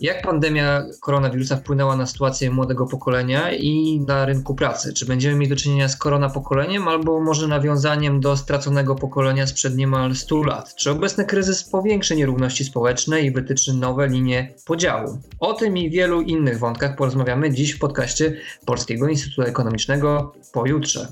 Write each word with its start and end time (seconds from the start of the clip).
Jak 0.00 0.22
pandemia 0.22 0.84
koronawirusa 1.00 1.56
wpłynęła 1.56 1.96
na 1.96 2.06
sytuację 2.06 2.50
młodego 2.50 2.86
pokolenia 2.86 3.52
i 3.52 4.00
na 4.00 4.26
rynku 4.26 4.54
pracy? 4.54 4.92
Czy 4.92 5.06
będziemy 5.06 5.36
mieli 5.36 5.50
do 5.50 5.56
czynienia 5.56 5.88
z 5.88 5.96
korona 5.96 6.30
pokoleniem 6.30 6.88
albo 6.88 7.20
może 7.20 7.48
nawiązaniem 7.48 8.20
do 8.20 8.36
straconego 8.36 8.94
pokolenia 8.94 9.46
sprzed 9.46 9.76
niemal 9.76 10.14
100 10.14 10.42
lat? 10.42 10.74
Czy 10.74 10.90
obecny 10.90 11.24
kryzys 11.24 11.64
powiększy 11.64 12.16
nierówności 12.16 12.64
społeczne 12.64 13.22
i 13.22 13.30
wytyczy 13.30 13.74
nowe 13.74 14.08
linie 14.08 14.54
podziału? 14.66 15.18
O 15.40 15.52
tym 15.52 15.78
i 15.78 15.90
wielu 15.90 16.20
innych 16.20 16.58
wątkach 16.58 16.96
porozmawiamy 16.96 17.52
dziś 17.52 17.72
w 17.72 17.78
podcaście 17.78 18.36
Polskiego 18.66 19.08
Instytutu 19.08 19.42
Ekonomicznego 19.42 20.32
pojutrze. 20.52 21.08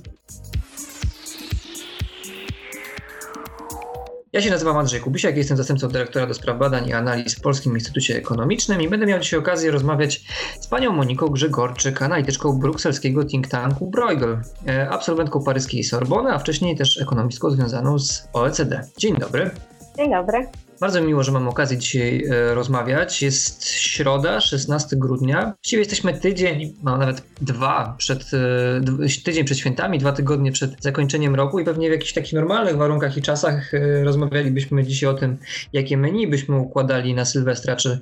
Ja 4.33 4.43
się 4.43 4.51
nazywam 4.51 4.77
Andrzej 4.77 5.01
Kubisiak, 5.01 5.37
jestem 5.37 5.57
zastępcą 5.57 5.89
dyrektora 5.89 6.27
do 6.27 6.35
spraw 6.35 6.59
badań 6.59 6.89
i 6.89 6.93
analiz 6.93 7.35
w 7.35 7.41
Polskim 7.41 7.75
Instytucie 7.75 8.17
Ekonomicznym 8.17 8.83
i 8.83 8.89
będę 8.89 9.07
miał 9.07 9.21
dzisiaj 9.21 9.41
okazję 9.41 9.71
rozmawiać 9.71 10.25
z 10.61 10.67
panią 10.67 10.93
Moniką 10.93 11.29
Grzegorczyk, 11.29 12.03
analityczką 12.03 12.59
brukselskiego 12.59 13.25
think 13.25 13.49
tanku 13.49 13.87
Bruegel, 13.87 14.41
e, 14.69 14.91
absolwentką 14.91 15.45
paryskiej 15.45 15.85
Sorbony, 15.85 16.33
a 16.33 16.39
wcześniej 16.39 16.77
też 16.77 17.03
ekonomistką 17.03 17.51
związaną 17.51 17.99
z 17.99 18.29
OECD. 18.33 18.81
Dzień 18.99 19.17
dobry. 19.17 19.51
Dzień 19.97 20.11
dobry. 20.11 20.49
Bardzo 20.83 21.01
miło, 21.01 21.23
że 21.23 21.33
mam 21.33 21.49
okazję 21.49 21.79
dzisiaj 21.79 22.25
e, 22.25 22.55
rozmawiać. 22.55 23.23
Jest 23.23 23.69
środa, 23.69 24.41
16 24.41 24.97
grudnia. 24.97 25.55
Właściwie 25.57 25.81
jesteśmy 25.81 26.15
tydzień, 26.15 26.75
no 26.83 26.97
nawet 26.97 27.23
dwa 27.41 27.95
przed, 27.99 28.31
e, 28.35 29.23
tydzień 29.25 29.45
przed 29.45 29.59
świętami, 29.59 29.99
dwa 29.99 30.13
tygodnie 30.13 30.53
przed 30.53 30.83
zakończeniem 30.83 31.35
roku 31.35 31.61
i 31.61 31.65
pewnie 31.65 31.89
w 31.89 31.93
jakichś 31.93 32.13
takich 32.13 32.33
normalnych 32.33 32.77
warunkach 32.77 33.17
i 33.17 33.23
czasach 33.23 33.75
e, 33.75 34.05
rozmawialibyśmy 34.05 34.85
dzisiaj 34.85 35.11
o 35.11 35.15
tym, 35.15 35.39
jakie 35.73 35.97
menu 35.97 36.27
byśmy 36.27 36.57
układali 36.57 37.15
na 37.15 37.25
Sylwestra 37.25 37.77
czy, 37.77 37.99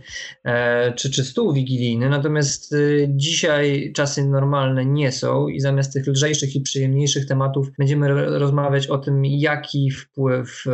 czy, 0.97 1.11
czy 1.11 1.25
stół 1.25 1.53
wigilijny. 1.53 2.09
Natomiast 2.09 2.75
dzisiaj 3.09 3.93
czasy 3.97 4.25
normalne 4.25 4.87
nie 4.87 5.13
są 5.13 5.49
i 5.49 5.61
zamiast 5.61 5.93
tych 5.93 6.07
lżejszych 6.07 6.57
i 6.57 6.61
przyjemniejszych 6.61 7.27
tematów 7.27 7.69
będziemy 7.79 8.39
rozmawiać 8.39 8.87
o 8.87 8.99
tym, 8.99 9.25
jaki 9.25 9.91
wpływ 9.91 10.65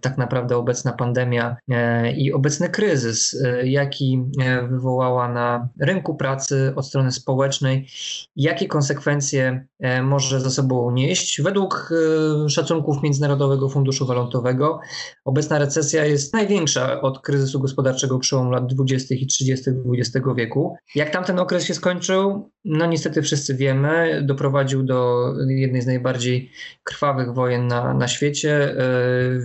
tak 0.00 0.18
naprawdę 0.18 0.56
obecna 0.56 0.92
pandemia 0.92 1.47
E, 1.70 2.12
i 2.12 2.32
obecny 2.32 2.68
kryzys, 2.68 3.42
e, 3.44 3.66
jaki 3.66 4.24
e, 4.42 4.62
wywołała 4.68 5.28
na 5.28 5.68
rynku 5.80 6.14
pracy 6.14 6.72
od 6.76 6.86
strony 6.86 7.12
społecznej, 7.12 7.88
jakie 8.36 8.68
konsekwencje 8.68 9.66
może 10.02 10.40
za 10.40 10.50
sobą 10.50 10.90
nieść. 10.90 11.42
Według 11.42 11.90
szacunków 12.48 13.02
Międzynarodowego 13.02 13.68
Funduszu 13.68 14.06
Walutowego 14.06 14.80
obecna 15.24 15.58
recesja 15.58 16.04
jest 16.04 16.34
największa 16.34 17.00
od 17.00 17.20
kryzysu 17.22 17.60
gospodarczego 17.60 18.18
przełomu 18.18 18.50
lat 18.50 18.66
20. 18.66 19.14
i 19.14 19.26
30. 19.26 19.70
XX 19.98 20.26
wieku. 20.36 20.76
Jak 20.94 21.10
tamten 21.10 21.38
okres 21.38 21.64
się 21.64 21.74
skończył? 21.74 22.50
No 22.64 22.86
niestety 22.86 23.22
wszyscy 23.22 23.54
wiemy, 23.54 24.22
doprowadził 24.26 24.82
do 24.82 25.32
jednej 25.48 25.82
z 25.82 25.86
najbardziej 25.86 26.50
krwawych 26.84 27.34
wojen 27.34 27.66
na, 27.66 27.94
na 27.94 28.08
świecie. 28.08 28.74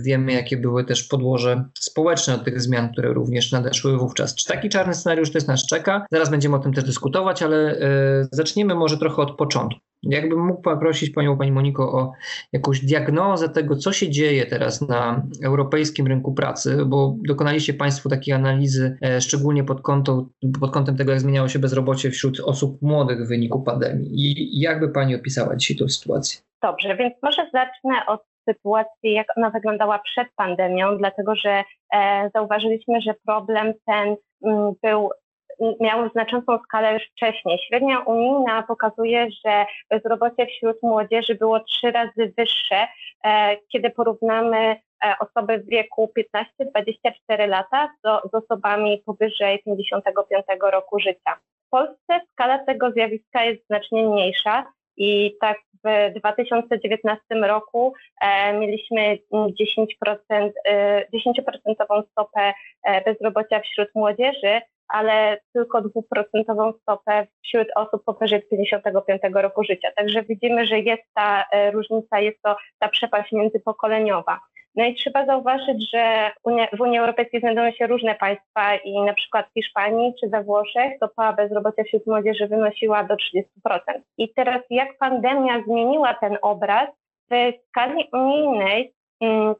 Wiemy, 0.02 0.32
jakie 0.32 0.56
były 0.56 0.84
też 0.84 1.04
podłoże 1.04 1.64
społeczne 1.78 2.34
od 2.34 2.44
tych 2.44 2.60
zmian, 2.60 2.92
które 2.92 3.12
również 3.12 3.52
nadeszły 3.52 3.98
wówczas. 3.98 4.34
Czy 4.34 4.48
taki 4.48 4.68
czarny 4.68 4.94
scenariusz 4.94 5.32
też 5.32 5.46
nas 5.46 5.66
czeka? 5.66 6.06
Zaraz 6.12 6.30
będziemy 6.30 6.56
o 6.56 6.58
tym 6.58 6.72
też 6.72 6.84
dyskutować, 6.84 7.42
ale 7.42 7.56
e, 7.56 8.28
zaczniemy 8.32 8.74
może 8.74 8.98
trochę 8.98 9.22
od 9.22 9.36
początku. 9.36 9.80
Jakbym 10.06 10.46
mógł 10.46 10.62
poprosić 10.62 11.10
Panią, 11.10 11.38
Pani 11.38 11.52
Moniko 11.52 11.92
o 11.92 12.12
jakąś 12.52 12.80
diagnozę 12.80 13.48
tego, 13.48 13.76
co 13.76 13.92
się 13.92 14.10
dzieje 14.10 14.46
teraz 14.46 14.88
na 14.88 15.22
europejskim 15.44 16.06
rynku 16.06 16.34
pracy, 16.34 16.84
bo 16.86 17.14
dokonaliście 17.28 17.74
Państwo 17.74 18.08
takiej 18.08 18.34
analizy, 18.34 18.98
e, 19.02 19.20
szczególnie 19.20 19.64
pod, 19.64 19.80
kątą, 19.80 20.28
pod 20.60 20.70
kątem 20.70 20.96
tego, 20.96 21.10
jak 21.10 21.20
zmieniało 21.20 21.48
się 21.48 21.58
bezrobocie 21.58 22.10
wśród 22.10 22.40
osób 22.40 22.82
młodych 22.82 23.24
w 23.24 23.28
wyniku 23.28 23.62
pandemii. 23.62 24.10
I 24.14 24.60
jakby 24.60 24.88
Pani 24.88 25.14
opisała 25.14 25.56
dzisiaj 25.56 25.76
tę 25.76 25.88
sytuację? 25.88 26.40
Dobrze, 26.62 26.96
więc 26.96 27.14
może 27.22 27.50
zacznę 27.52 28.06
od 28.06 28.20
sytuacji, 28.48 29.12
jak 29.12 29.26
ona 29.36 29.50
wyglądała 29.50 29.98
przed 29.98 30.28
pandemią, 30.36 30.98
dlatego 30.98 31.36
że 31.36 31.64
e, 31.94 32.30
zauważyliśmy, 32.34 33.00
że 33.00 33.14
problem 33.26 33.72
ten 33.86 34.08
m, 34.08 34.16
mm, 34.44 34.72
był 34.82 35.10
miał 35.80 36.08
znaczącą 36.08 36.58
skalę 36.58 36.94
już 36.94 37.02
wcześniej. 37.02 37.58
Średnia 37.68 38.00
unijna 38.00 38.62
pokazuje, 38.62 39.28
że 39.46 39.66
bezrobocie 39.90 40.46
wśród 40.46 40.82
młodzieży 40.82 41.34
było 41.34 41.60
trzy 41.60 41.90
razy 41.90 42.32
wyższe, 42.38 42.86
e, 43.24 43.56
kiedy 43.72 43.90
porównamy 43.90 44.58
e, 44.58 45.14
osoby 45.20 45.58
w 45.58 45.66
wieku 45.66 46.12
15-24 47.36 47.48
lata 47.48 47.88
z, 48.04 48.30
z 48.30 48.34
osobami 48.34 49.02
powyżej 49.06 49.62
55 49.64 50.44
roku 50.72 50.98
życia. 50.98 51.34
W 51.66 51.70
Polsce 51.70 52.20
skala 52.32 52.58
tego 52.58 52.90
zjawiska 52.90 53.44
jest 53.44 53.66
znacznie 53.66 54.02
mniejsza. 54.02 54.64
I 54.96 55.36
tak 55.40 55.58
w 55.84 56.12
2019 56.18 57.22
roku 57.30 57.94
e, 58.20 58.52
mieliśmy 58.58 59.18
10%, 59.32 60.50
e, 60.66 61.04
10% 61.10 62.02
stopę 62.10 62.52
bezrobocia 63.04 63.60
wśród 63.60 63.88
młodzieży, 63.94 64.60
ale 64.88 65.40
tylko 65.52 65.82
dwuprocentową 65.82 66.72
stopę 66.72 67.26
wśród 67.44 67.68
osób 67.76 68.04
powyżej 68.04 68.42
55 68.50 69.22
roku 69.34 69.64
życia. 69.64 69.88
Także 69.96 70.22
widzimy, 70.22 70.66
że 70.66 70.78
jest 70.78 71.02
ta 71.14 71.44
e, 71.52 71.70
różnica, 71.70 72.20
jest 72.20 72.42
to 72.42 72.56
ta 72.78 72.88
przepaść 72.88 73.32
międzypokoleniowa. 73.32 74.40
No 74.76 74.84
i 74.84 74.94
trzeba 74.94 75.26
zauważyć, 75.26 75.90
że 75.90 76.30
w 76.76 76.80
Unii 76.80 76.98
Europejskiej 76.98 77.40
znajdują 77.40 77.72
się 77.72 77.86
różne 77.86 78.14
państwa 78.14 78.76
i 78.76 79.00
na 79.00 79.14
przykład 79.14 79.46
w 79.50 79.52
Hiszpanii 79.52 80.14
czy 80.20 80.28
we 80.28 80.42
Włoszech 80.42 80.96
stopa 80.96 81.32
bezrobocia 81.32 81.84
wśród 81.84 82.06
młodzieży 82.06 82.46
wynosiła 82.48 83.04
do 83.04 83.14
30%. 83.14 83.42
I 84.18 84.34
teraz 84.34 84.62
jak 84.70 84.98
pandemia 84.98 85.62
zmieniła 85.66 86.14
ten 86.14 86.38
obraz, 86.42 86.88
w 87.30 87.52
skali 87.68 88.08
unijnej 88.12 88.92
mm, 89.20 89.54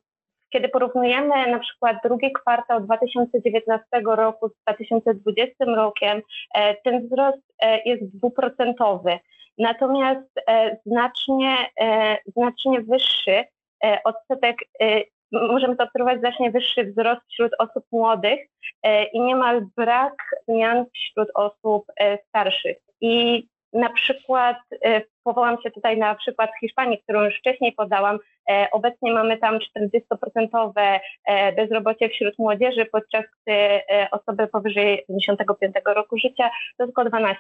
kiedy 0.55 0.69
porównujemy 0.69 1.51
na 1.51 1.59
przykład 1.59 1.97
drugi 2.05 2.33
kwartał 2.33 2.81
2019 2.81 3.87
roku 4.07 4.49
z 4.49 4.53
2020 4.63 5.65
rokiem, 5.65 6.23
e, 6.55 6.75
ten 6.75 7.07
wzrost 7.07 7.43
e, 7.63 7.83
jest 7.85 8.17
dwuprocentowy. 8.17 9.19
Natomiast 9.59 10.31
e, 10.49 10.77
znacznie, 10.87 11.57
znacznie 12.27 12.81
wyższy 12.81 13.45
odsetek, 14.05 14.57
możemy 15.33 15.77
zaobserwować 15.77 16.19
znacznie 16.19 16.51
wyższy 16.51 16.85
wzrost 16.85 17.21
wśród 17.31 17.53
osób 17.59 17.85
młodych 17.93 18.41
i 19.13 19.21
niemal 19.21 19.67
brak 19.77 20.15
zmian 20.49 20.85
wśród 20.95 21.29
osób 21.35 21.85
starszych. 22.29 22.77
I 23.01 23.47
na 23.73 23.91
przykład 23.91 24.57
powołam 25.25 25.57
się 25.63 25.71
tutaj 25.71 25.99
na 25.99 26.15
przykład 26.15 26.51
Hiszpanii, 26.61 27.03
którą 27.03 27.25
już 27.25 27.39
wcześniej 27.39 27.73
podałam. 27.73 28.19
E, 28.51 28.69
obecnie 28.73 29.13
mamy 29.13 29.39
tam 29.39 29.59
40% 29.79 30.99
e, 31.27 31.53
bezrobocie 31.53 32.09
wśród 32.09 32.39
młodzieży, 32.39 32.87
podczas 32.93 33.25
gdy 33.43 33.53
e, 33.53 34.09
osoby 34.11 34.47
powyżej 34.47 35.05
55 35.07 35.75
roku 35.87 36.19
życia 36.19 36.51
to 36.79 36.85
tylko 36.85 37.05
12%. 37.05 37.35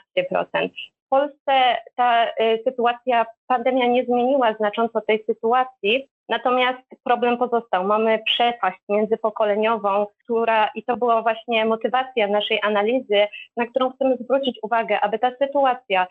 W 1.06 1.08
Polsce 1.08 1.76
ta 1.96 2.26
sytuacja, 2.64 3.26
pandemia 3.46 3.86
nie 3.86 4.04
zmieniła 4.04 4.54
znacząco 4.54 5.00
tej 5.00 5.24
sytuacji, 5.24 6.08
Natomiast 6.28 6.82
problem 7.04 7.38
pozostał. 7.38 7.84
Mamy 7.84 8.18
przepaść 8.26 8.78
międzypokoleniową, 8.88 10.06
która, 10.22 10.70
i 10.74 10.82
to 10.82 10.96
była 10.96 11.22
właśnie 11.22 11.64
motywacja 11.64 12.28
naszej 12.28 12.58
analizy, 12.62 13.26
na 13.56 13.66
którą 13.66 13.92
chcemy 13.92 14.16
zwrócić 14.16 14.58
uwagę, 14.62 15.00
aby 15.00 15.18
ta 15.18 15.30
sytuacja, 15.42 16.06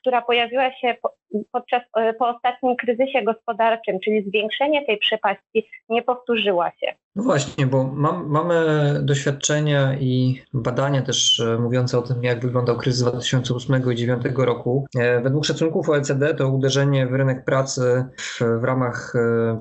która 0.00 0.22
pojawiła 0.22 0.72
się 0.72 0.94
podczas, 1.52 1.82
e, 1.96 2.14
po 2.14 2.28
ostatnim 2.28 2.76
kryzysie 2.76 3.22
gospodarczym, 3.22 4.00
czyli 4.04 4.24
zwiększenie 4.28 4.86
tej 4.86 4.98
przepaści, 4.98 5.70
nie 5.88 6.02
powtórzyła 6.02 6.70
się. 6.70 6.94
No 7.16 7.22
właśnie, 7.22 7.66
bo 7.66 7.84
mam, 7.84 8.28
mamy 8.28 8.54
doświadczenia 9.02 9.94
i 10.00 10.42
badania 10.54 11.02
też 11.02 11.40
e, 11.40 11.58
mówiące 11.58 11.98
o 11.98 12.02
tym, 12.02 12.22
jak 12.22 12.40
wyglądał 12.40 12.76
kryzys 12.76 13.02
2008 13.02 13.76
i 13.76 13.80
2009 13.80 14.24
roku. 14.38 14.86
E, 14.98 15.20
według 15.20 15.44
szacunków 15.44 15.88
OECD 15.88 16.34
to 16.34 16.48
uderzenie 16.48 17.06
w 17.06 17.14
rynek 17.14 17.44
pracy 17.44 18.04
w, 18.16 18.40
w 18.60 18.64
ramach 18.64 19.12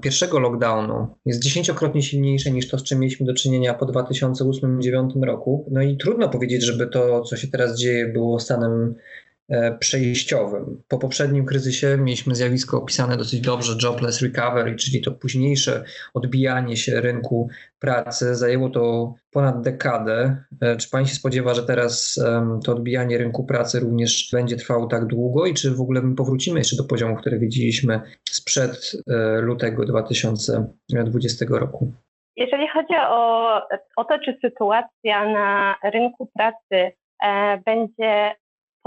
pierwszego 0.01 0.39
lockdownu 0.39 1.07
jest 1.25 1.43
dziesięciokrotnie 1.43 2.01
silniejsze 2.01 2.51
niż 2.51 2.69
to, 2.69 2.77
z 2.77 2.83
czym 2.83 2.99
mieliśmy 2.99 3.25
do 3.25 3.33
czynienia 3.33 3.73
po 3.73 3.85
2008-2009 3.85 5.23
roku. 5.23 5.65
No 5.71 5.81
i 5.81 5.97
trudno 5.97 6.29
powiedzieć, 6.29 6.65
żeby 6.65 6.87
to, 6.87 7.21
co 7.21 7.37
się 7.37 7.47
teraz 7.47 7.79
dzieje, 7.79 8.07
było 8.07 8.39
stanem 8.39 8.95
przejściowym. 9.79 10.83
Po 10.87 10.97
poprzednim 10.97 11.45
kryzysie 11.45 11.97
mieliśmy 11.97 12.35
zjawisko 12.35 12.77
opisane 12.77 13.17
dosyć 13.17 13.41
dobrze, 13.41 13.73
jobless 13.83 14.21
recovery, 14.21 14.75
czyli 14.75 15.01
to 15.01 15.11
późniejsze 15.11 15.83
odbijanie 16.13 16.77
się 16.77 17.01
rynku 17.01 17.49
pracy. 17.79 18.35
Zajęło 18.35 18.69
to 18.69 19.13
ponad 19.31 19.61
dekadę. 19.61 20.37
E, 20.61 20.75
czy 20.75 20.89
pani 20.89 21.07
się 21.07 21.15
spodziewa, 21.15 21.53
że 21.53 21.63
teraz 21.63 22.19
to 22.65 22.71
odbijanie 22.71 23.17
rynku 23.17 23.45
pracy 23.45 23.79
również 23.79 24.29
będzie 24.33 24.55
trwało 24.55 24.87
tak 24.87 25.05
długo 25.05 25.45
i 25.45 25.53
czy 25.53 25.71
w 25.71 25.81
ogóle 25.81 26.01
my 26.01 26.15
powrócimy 26.15 26.59
jeszcze 26.59 26.75
do 26.75 26.83
poziomu, 26.83 27.15
który 27.15 27.39
widzieliśmy 27.39 28.01
sprzed 28.29 28.91
e, 29.09 29.41
lutego 29.41 29.85
2020 29.85 31.45
roku? 31.49 31.93
Jeżeli 32.35 32.67
chodzi 32.67 32.93
o, 33.09 33.61
o 33.95 34.03
to, 34.03 34.19
czy 34.25 34.37
sytuacja 34.41 35.33
na 35.33 35.75
rynku 35.93 36.29
pracy 36.35 36.91
e, 37.23 37.61
będzie 37.65 38.35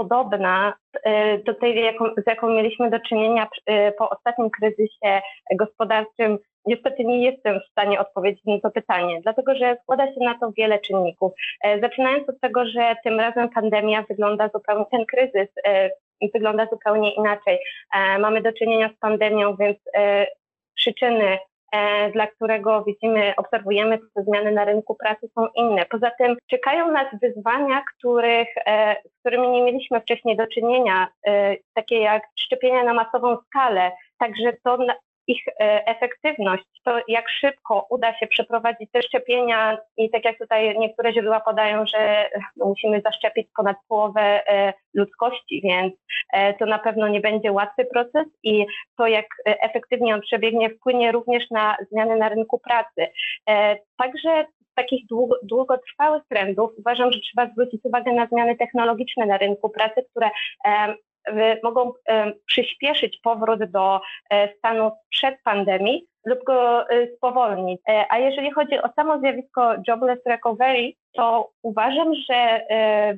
podobna 0.01 0.73
e, 1.03 1.37
do 1.37 1.53
tej, 1.53 1.97
z 2.23 2.27
jaką 2.27 2.49
mieliśmy 2.49 2.89
do 2.89 2.99
czynienia 2.99 3.47
e, 3.65 3.91
po 3.91 4.09
ostatnim 4.09 4.49
kryzysie 4.49 5.21
gospodarczym, 5.55 6.37
niestety 6.65 7.03
nie 7.03 7.25
jestem 7.25 7.59
w 7.59 7.71
stanie 7.71 7.99
odpowiedzieć 7.99 8.45
na 8.45 8.59
to 8.59 8.71
pytanie, 8.71 9.19
dlatego 9.23 9.55
że 9.55 9.77
składa 9.83 10.07
się 10.07 10.19
na 10.19 10.39
to 10.39 10.51
wiele 10.57 10.79
czynników. 10.79 11.31
E, 11.63 11.79
zaczynając 11.79 12.29
od 12.29 12.39
tego, 12.39 12.65
że 12.65 12.95
tym 13.03 13.19
razem 13.19 13.49
pandemia 13.49 14.03
wygląda 14.09 14.49
zupełnie, 14.53 14.85
ten 14.91 15.05
kryzys 15.05 15.49
wygląda 16.33 16.67
zupełnie 16.71 17.15
inaczej. 17.15 17.59
Mamy 18.19 18.41
do 18.41 18.53
czynienia 18.53 18.89
z 18.95 18.99
pandemią, 18.99 19.55
więc 19.55 19.77
przyczyny 20.75 21.37
dla 22.13 22.27
którego 22.27 22.83
widzimy, 22.83 23.33
obserwujemy 23.37 23.97
te 23.97 24.23
zmiany 24.23 24.51
na 24.51 24.65
rynku 24.65 24.95
pracy 24.95 25.29
są 25.35 25.47
inne. 25.55 25.85
Poza 25.85 26.11
tym 26.11 26.37
czekają 26.49 26.91
nas 26.91 27.07
wyzwania, 27.21 27.83
których, 27.97 28.47
e, 28.65 28.95
z 29.05 29.19
którymi 29.19 29.49
nie 29.49 29.61
mieliśmy 29.61 30.01
wcześniej 30.01 30.37
do 30.37 30.47
czynienia, 30.47 31.07
e, 31.27 31.55
takie 31.73 31.99
jak 31.99 32.23
szczepienia 32.39 32.83
na 32.83 32.93
masową 32.93 33.37
skalę. 33.47 33.91
Także 34.19 34.53
to 34.63 34.77
ich 35.27 35.47
e, 35.47 35.87
efektywność, 35.87 36.63
to 36.83 36.99
jak 37.07 37.29
szybko 37.29 37.87
uda 37.89 38.17
się 38.17 38.27
przeprowadzić 38.27 38.91
te 38.91 39.01
szczepienia 39.01 39.77
i 39.97 40.09
tak 40.09 40.25
jak 40.25 40.37
tutaj 40.37 40.79
niektóre 40.79 41.13
źródła 41.13 41.39
podają, 41.39 41.85
że 41.85 42.29
musimy 42.55 43.01
zaszczepić 43.01 43.47
ponad 43.55 43.77
połowę 43.87 44.21
e, 44.21 44.73
ludzkości, 44.93 45.61
więc 45.63 45.93
e, 46.33 46.53
to 46.53 46.65
na 46.65 46.79
pewno 46.79 47.07
nie 47.07 47.21
będzie 47.21 47.51
łatwy 47.51 47.85
proces 47.85 48.27
i 48.43 48.65
to 48.97 49.07
jak 49.07 49.25
efektywnie 49.45 50.15
on 50.15 50.21
przebiegnie 50.21 50.69
wpłynie 50.69 51.11
również 51.11 51.49
na 51.51 51.77
zmiany 51.91 52.15
na 52.15 52.29
rynku 52.29 52.59
pracy. 52.59 53.07
Także 53.97 54.45
takich 54.75 55.07
długo, 55.07 55.35
długotrwałych 55.43 56.23
trendów 56.29 56.71
uważam, 56.77 57.11
że 57.11 57.19
trzeba 57.19 57.51
zwrócić 57.51 57.81
uwagę 57.83 58.13
na 58.13 58.27
zmiany 58.27 58.55
technologiczne 58.55 59.25
na 59.25 59.37
rynku 59.37 59.69
pracy, 59.69 60.05
które 60.11 60.29
mogą 61.63 61.93
przyspieszyć 62.47 63.19
powrót 63.23 63.63
do 63.63 64.01
e, 64.29 64.53
stanu 64.57 64.91
przed 65.09 65.35
pandemii 65.43 66.07
lub 66.25 66.43
go 66.43 66.89
e, 66.89 67.07
spowolnić. 67.15 67.81
E, 67.89 68.05
a 68.09 68.17
jeżeli 68.17 68.51
chodzi 68.51 68.81
o 68.81 68.89
samo 68.95 69.19
zjawisko 69.19 69.73
jobless 69.87 70.19
recovery, 70.25 70.93
to 71.13 71.49
uważam, 71.61 72.15
że 72.29 72.61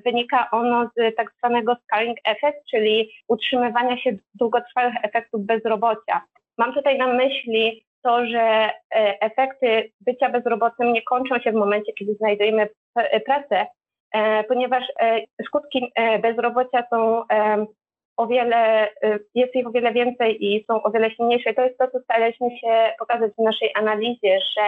wynika 0.06 0.48
ono 0.52 0.90
z 0.98 1.16
tak 1.16 1.32
zwanego 1.38 1.76
scaling 1.84 2.18
effect, 2.26 2.66
czyli 2.72 3.12
utrzymywania 3.28 3.98
się 3.98 4.12
długotrwałych 4.34 4.94
efektów 5.04 5.46
bezrobocia. 5.46 6.22
Mam 6.58 6.74
tutaj 6.74 6.98
na 6.98 7.08
myśli 7.08 7.86
to, 8.04 8.26
że 8.26 8.70
efekty 9.22 9.92
bycia 10.02 10.30
bezrobotnym 10.30 10.94
nie 10.94 11.02
kończą 11.02 11.40
się 11.40 11.52
w 11.52 11.56
momencie, 11.56 11.94
kiedy 11.94 12.14
znajdujemy 12.14 12.70
pracę, 13.26 13.66
ponieważ 14.48 14.84
skutki 15.46 15.92
bezrobocia 16.22 16.84
są 16.90 17.24
o 18.18 18.28
wiele, 18.28 18.90
y, 18.90 19.26
jest 19.36 19.56
ich 19.56 19.68
o 19.68 19.72
wiele 19.72 19.94
więcej 19.94 20.46
i 20.46 20.66
są 20.66 20.84
o 20.84 20.92
wiele 20.92 21.12
silniejsze. 21.12 21.54
To 21.54 21.62
jest 21.62 21.78
to, 21.78 21.88
co 21.88 22.00
staraliśmy 22.00 22.48
się 22.58 22.94
pokazać 23.00 23.32
w 23.40 23.44
naszej 23.44 23.72
analizie, 23.76 24.40
że 24.58 24.62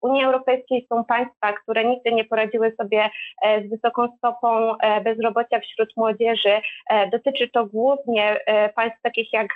w 0.00 0.04
Unii 0.04 0.24
Europejskiej 0.24 0.86
są 0.88 1.04
państwa, 1.04 1.52
które 1.52 1.84
nigdy 1.84 2.12
nie 2.12 2.24
poradziły 2.24 2.74
sobie 2.80 3.10
e, 3.42 3.62
z 3.62 3.70
wysoką 3.70 4.08
stopą 4.18 4.78
e, 4.78 5.00
bezrobocia 5.00 5.60
wśród 5.60 5.96
młodzieży. 5.96 6.60
E, 6.90 7.10
dotyczy 7.10 7.48
to 7.48 7.66
głównie 7.66 8.40
państw 8.76 9.02
takich 9.02 9.32
jak 9.32 9.48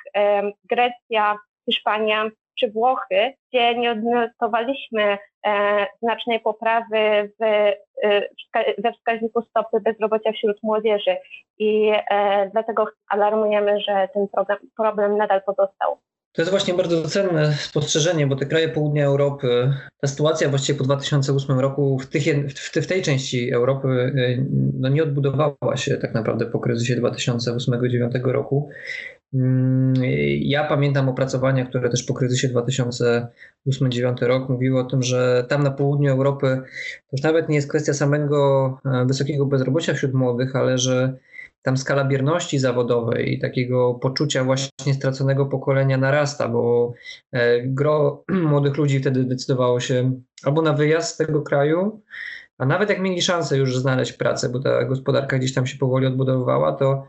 Grecja, 0.65 1.39
Hiszpania, 1.71 2.31
czy 2.61 2.71
Włochy, 2.71 3.33
gdzie 3.49 3.75
nie 3.75 3.93
odnotowaliśmy 3.93 5.19
e, 5.47 5.87
znacznej 6.03 6.41
poprawy 6.41 7.33
w, 7.41 7.43
e, 7.43 7.75
we 8.79 8.93
wskaźniku 8.93 9.43
stopy 9.43 9.81
bezrobocia 9.81 10.33
wśród 10.33 10.57
młodzieży 10.63 11.17
i 11.59 11.93
e, 12.11 12.51
dlatego 12.53 12.87
alarmujemy, 13.09 13.81
że 13.81 14.09
ten 14.15 14.29
problem, 14.29 14.59
problem 14.77 15.17
nadal 15.17 15.43
pozostał. 15.43 15.99
To 16.35 16.43
jest 16.43 16.51
właśnie 16.51 16.75
bardzo 16.75 17.09
cenne 17.09 17.53
spostrzeżenie, 17.53 18.27
bo 18.27 18.37
te 18.37 18.47
kraje 18.47 18.69
południa 18.69 19.07
Europy, 19.07 19.73
ta 20.01 20.09
sytuacja 20.09 20.49
właściwie 20.49 20.79
po 20.79 20.85
2008 20.85 21.61
roku 21.61 21.99
w, 21.99 22.07
tych, 22.07 22.23
w, 22.83 22.87
tej 22.87 23.03
części 23.03 23.53
Europy 23.53 24.13
no 24.79 24.89
nie 24.89 25.03
odbudowała 25.03 25.77
się 25.77 25.97
tak 25.97 26.15
naprawdę 26.15 26.47
po 26.47 26.61
kryzysie 26.61 26.97
2008-2009 26.97 28.31
roku. 28.33 28.69
Mm, 29.35 29.95
ja 30.41 30.65
pamiętam 30.65 31.09
opracowania, 31.09 31.67
które 31.67 31.91
też 31.91 32.03
po 32.03 32.15
kryzysie 32.15 32.49
2008-2009 32.49 34.27
rok 34.27 34.49
mówiły 34.49 34.81
o 34.81 34.85
tym, 34.85 35.03
że 35.03 35.47
tam 35.49 35.63
na 35.63 35.71
południu 35.71 36.13
Europy 36.13 36.61
to 36.97 37.09
już 37.13 37.23
nawet 37.23 37.49
nie 37.49 37.57
jest 37.57 37.69
kwestia 37.69 37.95
samego 37.95 38.69
e, 38.85 39.05
wysokiego 39.07 39.47
bezrobocia 39.47 39.95
wśród 39.95 40.15
młodych, 40.15 40.57
ale 40.57 40.79
że 40.79 41.19
tam 41.63 41.77
skala 41.77 42.05
bierności 42.05 42.59
zawodowej 42.59 43.35
i 43.35 43.41
takiego 43.41 43.95
poczucia 43.95 44.45
właśnie 44.45 44.95
straconego 44.95 45.47
pokolenia 45.47 45.99
narasta, 45.99 46.49
bo 46.49 46.93
e, 47.33 47.63
gro 47.63 48.25
młodych 48.51 48.77
ludzi 48.77 49.01
wtedy 49.01 49.25
decydowało 49.25 49.81
się 49.81 50.21
albo 50.43 50.63
na 50.63 50.73
wyjazd 50.73 51.15
z 51.15 51.17
tego 51.17 51.43
kraju, 51.43 52.01
a 52.59 52.67
nawet 52.67 52.91
jak 52.91 53.01
mieli 53.01 53.23
szansę 53.23 53.59
już 53.59 53.79
znaleźć 53.79 54.13
pracę, 54.13 54.49
bo 54.49 54.61
ta 54.61 54.85
gospodarka 54.85 55.39
gdzieś 55.39 55.55
tam 55.55 55.67
się 55.67 55.79
powoli 55.79 56.07
odbudowywała, 56.07 56.73
to 56.73 57.07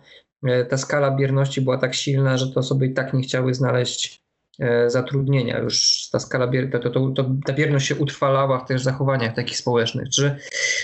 ta 0.70 0.78
skala 0.78 1.12
bierności 1.12 1.62
była 1.62 1.78
tak 1.78 1.96
silna, 1.96 2.38
że 2.38 2.54
te 2.54 2.60
osoby 2.60 2.86
i 2.86 2.94
tak 2.94 3.14
nie 3.14 3.22
chciały 3.22 3.54
znaleźć 3.54 4.22
e, 4.60 4.90
zatrudnienia. 4.90 5.60
Już 5.60 6.08
ta 6.12 6.20
skala 6.20 6.48
to, 6.72 6.80
to, 6.80 7.10
to, 7.10 7.26
ta 7.46 7.54
bierność 7.54 7.88
się 7.88 7.96
utrwalała 7.96 8.60
w 8.60 8.66
tych 8.66 8.80
zachowaniach 8.80 9.36
takich 9.36 9.58
społecznych. 9.58 10.10
Czy 10.10 10.36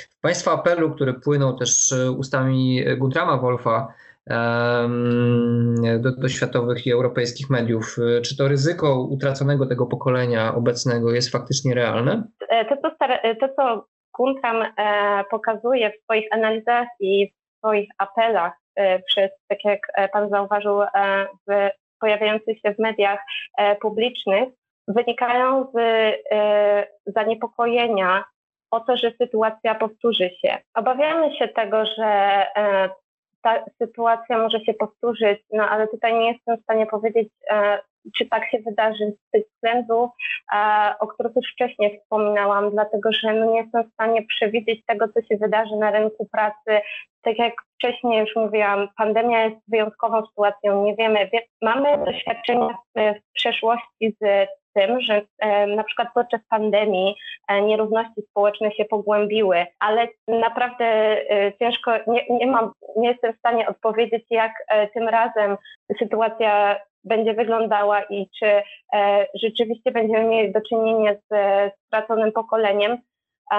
w 0.10 0.22
Państwa 0.22 0.52
apelu, 0.52 0.92
który 0.92 1.14
płynął 1.14 1.58
też 1.58 1.92
e, 1.92 2.12
ustami 2.12 2.84
Guntrama 2.98 3.38
Wolfa 3.38 3.94
do, 6.00 6.12
do 6.12 6.30
światowych 6.30 6.88
i 6.88 6.92
europejskich 6.92 7.50
mediów, 7.50 7.98
czy 8.24 8.38
to 8.38 8.48
ryzyko 8.48 9.02
utraconego 9.02 9.66
tego 9.66 9.86
pokolenia 9.86 10.56
obecnego 10.56 11.12
jest 11.12 11.32
faktycznie 11.32 11.76
realne? 11.76 12.24
To, 12.70 12.90
to, 13.40 13.54
co 13.56 13.86
Guntram 14.18 14.64
pokazuje 15.32 15.92
w 15.92 16.04
swoich 16.04 16.26
analizach 16.32 16.88
i 17.00 17.32
w 17.32 17.58
swoich 17.58 17.90
apelach 17.98 18.61
E, 18.61 18.61
przez, 19.06 19.32
tak 19.48 19.66
jak 19.66 19.80
e, 19.96 20.10
Pan 20.10 20.30
zauważył, 20.30 20.82
e, 20.82 20.88
w 21.48 21.70
pojawiających 22.00 22.60
się 22.60 22.74
w 22.74 22.80
mediach 22.80 23.20
publicznych, 23.82 24.50
wynikają 24.88 25.68
z 25.74 25.78
zaniepokojenia 27.06 28.24
o 28.72 28.80
to, 28.80 28.98
że 28.98 29.12
sytuacja 29.12 29.76
powtórzy 29.76 30.30
się. 30.30 30.58
Obawiamy 30.76 31.36
się 31.36 31.48
tego, 31.48 31.86
że 31.86 32.46
ta 33.42 33.66
sytuacja 33.82 34.38
może 34.38 34.60
się 34.60 34.74
powtórzyć, 34.74 35.40
no 35.54 35.70
ale 35.70 35.88
tutaj 35.88 36.14
nie 36.14 36.32
jestem 36.32 36.58
w 36.58 36.64
stanie 36.64 36.86
powiedzieć, 36.86 37.28
czy 38.18 38.26
tak 38.26 38.52
się 38.52 38.58
wydarzy 38.60 39.14
z 39.28 39.32
tych 39.32 39.44
względów, 39.56 40.10
o 41.00 41.08
których 41.08 41.32
już 41.36 41.52
wcześniej 41.54 42.00
wspominałam, 42.00 42.72
dlatego 42.72 43.10
że 43.12 43.34
no 43.34 43.46
nie 43.46 43.58
jestem 43.62 43.84
w 43.84 43.94
stanie 43.94 44.26
przewidzieć 44.26 44.86
tego, 44.86 45.08
co 45.08 45.22
się 45.22 45.38
wydarzy 45.38 45.76
na 45.76 45.92
rynku 45.92 46.28
pracy. 46.32 46.86
Tak 47.22 47.38
jak 47.38 47.54
wcześniej 47.76 48.20
już 48.20 48.36
mówiłam, 48.36 48.88
pandemia 48.98 49.46
jest 49.46 49.58
wyjątkową 49.68 50.26
sytuacją. 50.26 50.84
Nie 50.84 50.96
wiemy, 50.96 51.30
mamy 51.62 52.06
doświadczenia 52.06 52.78
w 52.96 53.14
przeszłości 53.34 54.16
z 54.22 54.50
tym, 54.74 55.02
że 55.02 55.22
e, 55.40 55.68
na 55.68 55.84
przykład 55.84 56.08
podczas 56.14 56.42
pandemii 56.50 57.16
e, 57.48 57.62
nierówności 57.62 58.22
społeczne 58.30 58.72
się 58.72 58.86
pogłębiły, 58.86 59.66
ale 59.80 60.08
naprawdę 60.28 60.86
e, 60.86 61.54
ciężko, 61.60 61.92
nie, 62.08 62.26
nie 62.30 62.48
mam, 62.48 62.72
nie 62.98 63.10
jestem 63.10 63.34
w 63.34 63.38
stanie 63.38 63.68
odpowiedzieć, 63.68 64.26
jak 64.30 64.52
tym 64.94 65.10
razem 65.10 65.58
sytuacja 66.00 66.80
będzie 67.04 67.34
wyglądała 67.34 68.04
i 68.04 68.30
czy 68.40 68.62
e, 68.94 69.28
rzeczywiście 69.34 69.92
będziemy 69.92 70.24
mieli 70.24 70.52
do 70.52 70.62
czynienia 70.62 71.14
z 71.14 71.34
straconym 71.86 72.32
pokoleniem. 72.32 72.98
E, 73.54 73.58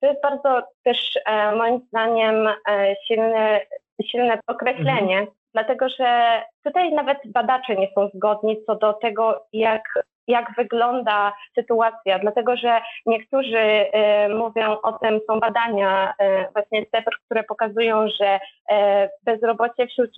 to 0.00 0.06
jest 0.06 0.22
bardzo 0.22 0.62
też 0.84 1.18
e, 1.26 1.56
moim 1.56 1.80
zdaniem 1.88 2.48
e, 2.68 2.94
silne, 3.06 3.60
silne 4.06 4.38
określenie, 4.46 5.18
mhm. 5.18 5.26
dlatego 5.54 5.88
że 5.88 6.42
tutaj 6.64 6.92
nawet 6.92 7.18
badacze 7.26 7.76
nie 7.76 7.88
są 7.94 8.08
zgodni 8.14 8.64
co 8.66 8.74
do 8.74 8.92
tego, 8.92 9.46
jak 9.52 9.82
jak 10.28 10.52
wygląda 10.56 11.32
sytuacja, 11.54 12.18
dlatego 12.18 12.56
że 12.56 12.80
niektórzy 13.06 13.58
y, 13.58 13.88
mówią 14.34 14.76
o 14.82 14.92
tym, 14.92 15.20
są 15.26 15.40
badania 15.40 16.14
y, 16.22 16.52
właśnie 16.52 16.86
które 17.26 17.44
pokazują, 17.44 18.08
że 18.20 18.36
y, 18.36 18.74
bezrobocie 19.22 19.86
wśród 19.86 20.10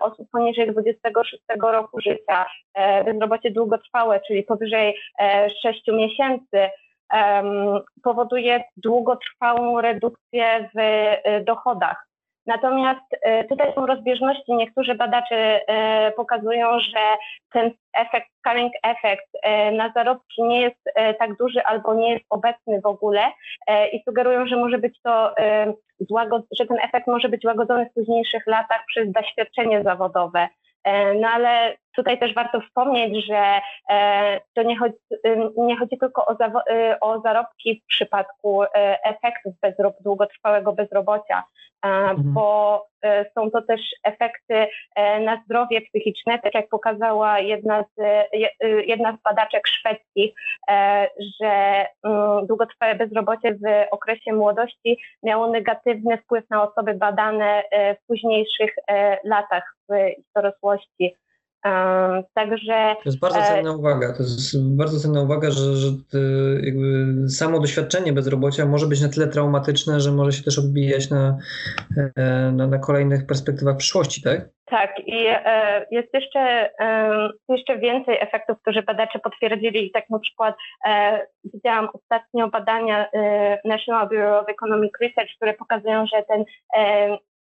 osób 0.00 0.30
poniżej 0.32 0.72
26 0.72 1.42
roku 1.62 2.00
życia, 2.00 2.46
bezrobocie 3.04 3.50
długotrwałe, 3.50 4.20
czyli 4.26 4.42
powyżej 4.42 4.98
6 5.62 5.82
miesięcy, 5.88 6.70
powoduje 8.02 8.64
długotrwałą 8.76 9.80
redukcję 9.80 10.68
w 10.74 11.44
dochodach. 11.44 12.05
Natomiast 12.46 13.04
tutaj 13.48 13.74
są 13.74 13.86
rozbieżności. 13.86 14.54
Niektórzy 14.54 14.94
badacze 14.94 15.60
pokazują, 16.16 16.80
że 16.80 17.16
ten 17.52 17.70
efekt, 17.94 18.26
scaling 18.38 18.72
efekt 18.82 19.26
na 19.72 19.92
zarobki 19.94 20.42
nie 20.42 20.60
jest 20.60 20.80
tak 21.18 21.36
duży 21.36 21.62
albo 21.64 21.94
nie 21.94 22.12
jest 22.12 22.24
obecny 22.30 22.80
w 22.80 22.86
ogóle 22.86 23.20
i 23.92 24.02
sugerują, 24.04 24.46
że 24.46 24.56
może 24.56 24.78
być 24.78 25.00
to 25.02 25.34
że 26.58 26.66
ten 26.66 26.78
efekt 26.82 27.06
może 27.06 27.28
być 27.28 27.44
łagodzony 27.44 27.86
w 27.86 27.94
późniejszych 27.94 28.46
latach 28.46 28.84
przez 28.86 29.12
doświadczenie 29.12 29.82
zawodowe. 29.82 30.48
E, 30.84 31.14
no 31.14 31.28
ale 31.28 31.76
tutaj 31.96 32.18
też 32.18 32.34
warto 32.34 32.60
wspomnieć, 32.60 33.26
że 33.26 33.60
e, 33.90 34.40
to 34.54 34.62
nie 34.62 34.78
chodzi, 34.78 34.94
nie 35.56 35.76
chodzi 35.76 35.98
tylko 35.98 36.26
o, 36.26 36.36
e, 36.70 37.00
o 37.00 37.20
zarobki 37.20 37.80
w 37.84 37.86
przypadku 37.86 38.62
efektów 39.04 39.54
bezrob 39.62 39.94
długotrwałego 40.00 40.72
bezrobocia, 40.72 41.44
mhm. 41.82 42.32
bo 42.32 42.86
są 43.34 43.50
to 43.50 43.62
też 43.62 43.80
efekty 44.04 44.66
na 44.96 45.42
zdrowie 45.44 45.80
psychiczne, 45.80 46.38
tak 46.38 46.54
jak 46.54 46.68
pokazała 46.68 47.38
jedna 47.38 47.82
z, 47.82 48.02
jedna 48.86 49.16
z 49.16 49.22
badaczek 49.22 49.68
szwedzkich, 49.68 50.34
że 51.40 51.86
mm, 52.04 52.46
długotrwałe 52.46 52.94
bezrobocie 52.94 53.54
w 53.54 53.86
okresie 53.90 54.32
młodości 54.32 54.98
miało 55.22 55.50
negatywny 55.50 56.18
wpływ 56.18 56.50
na 56.50 56.62
osoby 56.62 56.94
badane 56.94 57.62
w 57.72 58.06
późniejszych 58.06 58.74
latach 59.24 59.76
w 59.88 59.92
dorosłości. 60.34 61.16
Także. 62.34 62.94
To 63.02 63.02
jest 63.04 63.20
bardzo 63.20 63.38
e, 63.38 63.42
cenna 63.42 63.76
uwaga. 63.76 64.12
To 64.12 64.22
jest 64.22 64.76
bardzo 64.76 64.98
cenna 64.98 65.22
uwaga, 65.22 65.50
że, 65.50 65.76
że 65.76 65.88
jakby 66.62 67.14
samo 67.28 67.60
doświadczenie 67.60 68.12
bezrobocia 68.12 68.66
może 68.66 68.86
być 68.86 69.02
na 69.02 69.08
tyle 69.08 69.26
traumatyczne, 69.26 70.00
że 70.00 70.12
może 70.12 70.32
się 70.32 70.42
też 70.42 70.58
odbijać 70.58 71.10
na, 71.10 71.38
e, 72.16 72.52
na, 72.52 72.66
na 72.66 72.78
kolejnych 72.78 73.26
perspektywach 73.26 73.76
przyszłości, 73.76 74.22
tak? 74.22 74.48
Tak, 74.64 74.90
i 75.06 75.26
e, 75.28 75.86
jest 75.90 76.14
jeszcze, 76.14 76.70
jeszcze 77.48 77.78
więcej 77.78 78.16
efektów, 78.20 78.58
które 78.62 78.82
badacze 78.82 79.18
potwierdzili. 79.18 79.90
Tak 79.90 80.10
na 80.10 80.18
przykład 80.18 80.54
widziałam 81.54 81.88
ostatnio 81.92 82.48
badania 82.48 83.06
National 83.64 84.08
Bureau 84.08 84.40
of 84.40 84.48
Economic 84.48 84.92
Research, 85.00 85.30
które 85.36 85.54
pokazują, 85.54 86.06
że 86.06 86.22
ten 86.22 86.44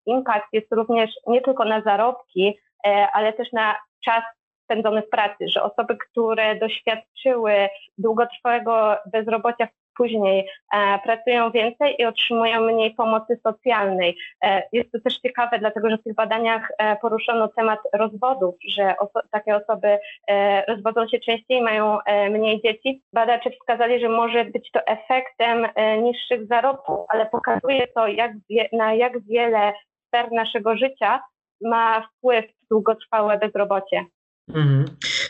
impact 0.05 0.47
jest 0.53 0.71
również 0.71 1.09
nie 1.27 1.41
tylko 1.41 1.65
na 1.65 1.81
zarobki, 1.81 2.57
e, 2.87 3.07
ale 3.13 3.33
też 3.33 3.51
na 3.51 3.75
czas 4.05 4.23
spędzony 4.63 5.01
w 5.01 5.09
pracy, 5.09 5.47
że 5.47 5.63
osoby, 5.63 5.97
które 5.97 6.55
doświadczyły 6.55 7.69
długotrwałego 7.97 8.97
bezrobocia 9.11 9.67
później 9.97 10.47
e, 10.73 10.99
pracują 11.03 11.51
więcej 11.51 11.95
i 11.99 12.05
otrzymują 12.05 12.61
mniej 12.61 12.93
pomocy 12.93 13.39
socjalnej. 13.43 14.17
E, 14.43 14.63
jest 14.71 14.91
to 14.91 14.99
też 14.99 15.17
ciekawe, 15.17 15.59
dlatego 15.59 15.89
że 15.89 15.97
w 15.97 16.03
tych 16.03 16.15
badaniach 16.15 16.71
e, 16.77 16.95
poruszono 16.95 17.47
temat 17.47 17.79
rozwodów, 17.93 18.55
że 18.67 18.97
oso 18.97 19.19
takie 19.31 19.55
osoby 19.55 19.97
e, 20.27 20.65
rozwodzą 20.65 21.07
się 21.07 21.19
częściej, 21.19 21.61
mają 21.61 22.01
e, 22.01 22.29
mniej 22.29 22.61
dzieci. 22.61 23.01
Badacze 23.13 23.51
wskazali, 23.51 23.99
że 23.99 24.09
może 24.09 24.45
być 24.45 24.71
to 24.71 24.79
efektem 24.87 25.67
niższych 26.03 26.47
zarobków, 26.47 26.99
ale 27.09 27.25
pokazuje 27.25 27.87
to, 27.87 28.07
jak 28.07 28.31
na 28.73 28.93
jak 28.93 29.23
wiele 29.23 29.73
sfer 30.07 30.31
naszego 30.31 30.77
życia 30.77 31.21
ma 31.61 32.07
wpływ 32.07 32.45
długotrwałe 32.71 33.39
bezrobocie. 33.39 34.05
Mhm. 34.49 34.85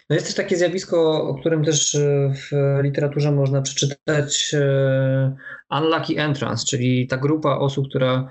No 0.09 0.15
jest 0.15 0.25
też 0.25 0.35
takie 0.35 0.57
zjawisko, 0.57 1.27
o 1.27 1.35
którym 1.35 1.63
też 1.63 1.95
e, 1.95 2.33
w 2.35 2.51
literaturze 2.83 3.31
można 3.31 3.61
przeczytać 3.61 4.51
e, 4.53 5.35
unlucky 5.71 6.19
entrance, 6.19 6.65
czyli 6.65 7.07
ta 7.07 7.17
grupa 7.17 7.57
osób, 7.57 7.89
która 7.89 8.29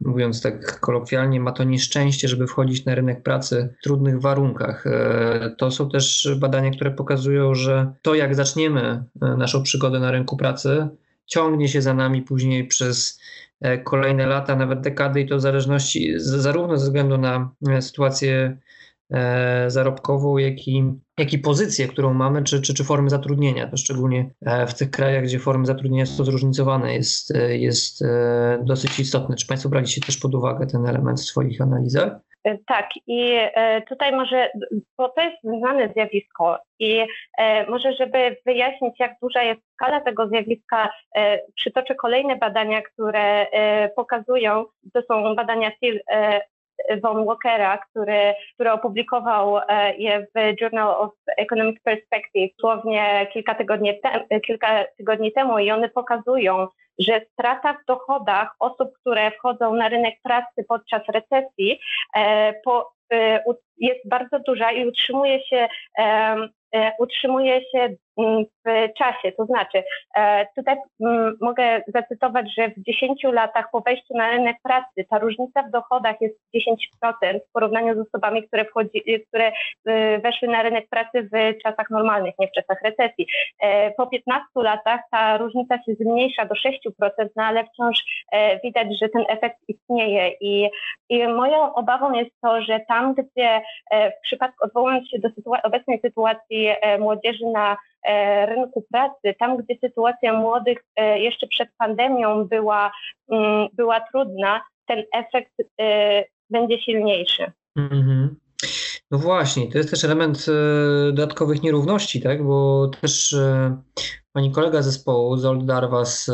mówiąc 0.00 0.42
tak 0.42 0.80
kolokwialnie, 0.80 1.40
ma 1.40 1.52
to 1.52 1.64
nieszczęście, 1.64 2.28
żeby 2.28 2.46
wchodzić 2.46 2.84
na 2.84 2.94
rynek 2.94 3.22
pracy 3.22 3.74
w 3.78 3.82
trudnych 3.82 4.20
warunkach. 4.20 4.86
E, 4.86 5.54
to 5.58 5.70
są 5.70 5.90
też 5.90 6.28
badania, 6.36 6.70
które 6.70 6.90
pokazują, 6.90 7.54
że 7.54 7.92
to 8.02 8.14
jak 8.14 8.34
zaczniemy 8.34 9.04
naszą 9.20 9.62
przygodę 9.62 10.00
na 10.00 10.10
rynku 10.10 10.36
pracy, 10.36 10.88
ciągnie 11.32 11.68
się 11.68 11.82
za 11.82 11.94
nami 11.94 12.22
później 12.22 12.66
przez 12.66 13.20
E, 13.62 13.78
kolejne 13.78 14.26
lata, 14.26 14.56
nawet 14.56 14.80
dekady 14.80 15.20
i 15.20 15.28
to 15.28 15.36
w 15.36 15.40
zależności 15.40 16.14
zarówno 16.16 16.78
ze 16.78 16.84
względu 16.84 17.18
na 17.18 17.50
e, 17.68 17.82
sytuację 17.82 18.58
e, 19.10 19.70
zarobkową, 19.70 20.38
jak 20.38 20.68
i, 20.68 20.84
jak 21.18 21.32
i 21.32 21.38
pozycję, 21.38 21.88
którą 21.88 22.14
mamy, 22.14 22.42
czy, 22.42 22.60
czy, 22.60 22.74
czy 22.74 22.84
formy 22.84 23.10
zatrudnienia. 23.10 23.68
To 23.68 23.76
szczególnie 23.76 24.30
w 24.68 24.74
tych 24.74 24.90
krajach, 24.90 25.24
gdzie 25.24 25.38
formy 25.38 25.66
zatrudnienia 25.66 26.06
są 26.06 26.24
zróżnicowane, 26.24 26.94
jest, 26.94 27.32
jest 27.48 28.04
dosyć 28.64 29.00
istotne. 29.00 29.36
Czy 29.36 29.46
Państwo 29.46 29.68
braliście 29.68 30.00
też 30.00 30.16
pod 30.16 30.34
uwagę 30.34 30.66
ten 30.66 30.86
element 30.86 31.20
w 31.20 31.24
swoich 31.24 31.60
analizach? 31.60 32.12
E, 32.44 32.58
tak, 32.66 32.88
i 33.06 33.36
e, 33.38 33.82
tutaj 33.82 34.12
może, 34.12 34.50
bo 34.98 35.08
to 35.08 35.22
jest 35.22 35.36
znane 35.42 35.88
zjawisko 35.92 36.58
i 36.78 37.06
e, 37.38 37.70
może, 37.70 37.92
żeby 37.92 38.36
wyjaśnić, 38.46 39.00
jak 39.00 39.12
duża 39.22 39.42
jest 39.42 39.60
skala 39.74 40.00
tego 40.00 40.28
zjawiska, 40.28 40.92
przytoczę 41.54 41.94
kolejne 41.94 42.36
badania, 42.36 42.82
które 42.82 43.46
pokazują, 43.96 44.64
to 44.92 45.02
są 45.02 45.34
badania 45.34 45.70
von 47.02 47.26
Walkera, 47.26 47.78
który, 47.78 48.34
który 48.54 48.72
opublikował 48.72 49.60
je 49.98 50.26
w 50.34 50.60
Journal 50.60 50.88
of 50.88 51.10
Economic 51.36 51.82
Perspective 51.82 52.50
słownie 52.60 53.26
kilka 53.32 53.54
tygodni, 53.54 54.00
te, 54.00 54.40
kilka 54.40 54.84
tygodni 54.96 55.32
temu 55.32 55.58
i 55.58 55.70
one 55.70 55.88
pokazują, 55.88 56.66
że 56.98 57.20
strata 57.32 57.72
w 57.72 57.84
dochodach 57.86 58.54
osób, 58.58 58.88
które 59.00 59.30
wchodzą 59.30 59.74
na 59.74 59.88
rynek 59.88 60.14
pracy 60.22 60.64
podczas 60.68 61.02
recesji, 61.08 61.78
e, 62.16 62.54
po, 62.64 62.92
e, 63.12 63.44
jest 63.78 64.08
bardzo 64.08 64.38
duża 64.38 64.72
i 64.72 64.86
utrzymuje 64.86 65.46
się 65.46 65.68
E, 66.74 66.92
utrzymuje 66.98 67.60
się 67.60 67.88
w 68.18 68.92
czasie. 68.98 69.32
To 69.32 69.44
znaczy, 69.46 69.82
e, 70.16 70.46
tutaj 70.56 70.76
mm, 71.00 71.36
mogę 71.40 71.82
zacytować, 71.86 72.54
że 72.58 72.68
w 72.68 72.82
10 72.82 73.32
latach 73.32 73.70
po 73.72 73.80
wejściu 73.80 74.14
na 74.14 74.30
rynek 74.30 74.56
pracy 74.62 75.06
ta 75.10 75.18
różnica 75.18 75.62
w 75.62 75.70
dochodach 75.70 76.16
jest 76.20 76.34
10% 76.54 77.40
w 77.48 77.52
porównaniu 77.52 77.94
z 77.94 78.08
osobami, 78.08 78.48
które, 78.48 78.64
wchodzi, 78.64 79.02
które 79.28 79.52
e, 79.86 80.18
weszły 80.18 80.48
na 80.48 80.62
rynek 80.62 80.88
pracy 80.88 81.28
w 81.32 81.62
czasach 81.62 81.90
normalnych, 81.90 82.34
nie 82.38 82.48
w 82.48 82.52
czasach 82.52 82.82
recesji. 82.82 83.26
Po 83.96 84.06
15 84.06 84.46
latach 84.56 85.00
ta 85.10 85.36
różnica 85.38 85.76
się 85.76 85.94
zmniejsza 86.00 86.44
do 86.44 86.54
6%, 86.54 87.28
no 87.36 87.44
ale 87.44 87.64
wciąż 87.64 88.04
widać, 88.64 88.88
że 89.02 89.08
ten 89.08 89.24
efekt 89.28 89.56
istnieje 89.68 90.32
i, 90.40 90.68
i 91.08 91.28
moją 91.28 91.74
obawą 91.74 92.12
jest 92.12 92.30
to, 92.42 92.62
że 92.62 92.80
tam, 92.88 93.14
gdzie 93.14 93.62
w 93.92 94.22
przypadku, 94.22 94.64
odwołując 94.64 95.10
się 95.10 95.18
do 95.18 95.28
obecnej 95.62 96.00
sytuacji 96.00 96.72
E, 96.82 96.98
młodzieży 96.98 97.46
na 97.54 97.72
e, 97.72 98.01
rynku 98.46 98.84
pracy, 98.92 99.34
tam 99.38 99.56
gdzie 99.56 99.78
sytuacja 99.80 100.32
młodych 100.32 100.78
e, 100.96 101.18
jeszcze 101.18 101.46
przed 101.46 101.68
pandemią 101.78 102.44
była, 102.44 102.92
mm, 103.32 103.68
była 103.72 104.00
trudna, 104.00 104.60
ten 104.86 105.02
efekt 105.12 105.52
będzie 106.50 106.80
silniejszy. 106.80 107.52
Mhm. 107.76 108.36
No 109.10 109.18
właśnie, 109.18 109.72
to 109.72 109.78
jest 109.78 109.90
też 109.90 110.04
element 110.04 110.46
dodatkowych 111.06 111.62
nierówności, 111.62 112.20
tak? 112.20 112.44
Bo 112.44 112.90
też 113.00 113.36
pani 114.32 114.52
kolega 114.52 114.82
zespołu, 114.82 115.36
Zold 115.36 115.64
Darwas, 115.64 116.30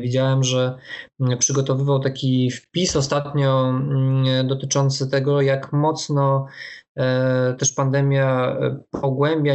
widziałem, 0.00 0.44
że 0.44 0.74
przygotowywał 1.38 2.00
taki 2.00 2.50
wpis 2.50 2.96
ostatnio 2.96 3.72
dotyczący 4.44 5.10
tego, 5.10 5.40
jak 5.40 5.72
mocno 5.72 6.46
E, 6.46 6.81
też 7.58 7.72
pandemia 7.72 8.56
e, 8.60 8.78
pogłębia 8.90 9.54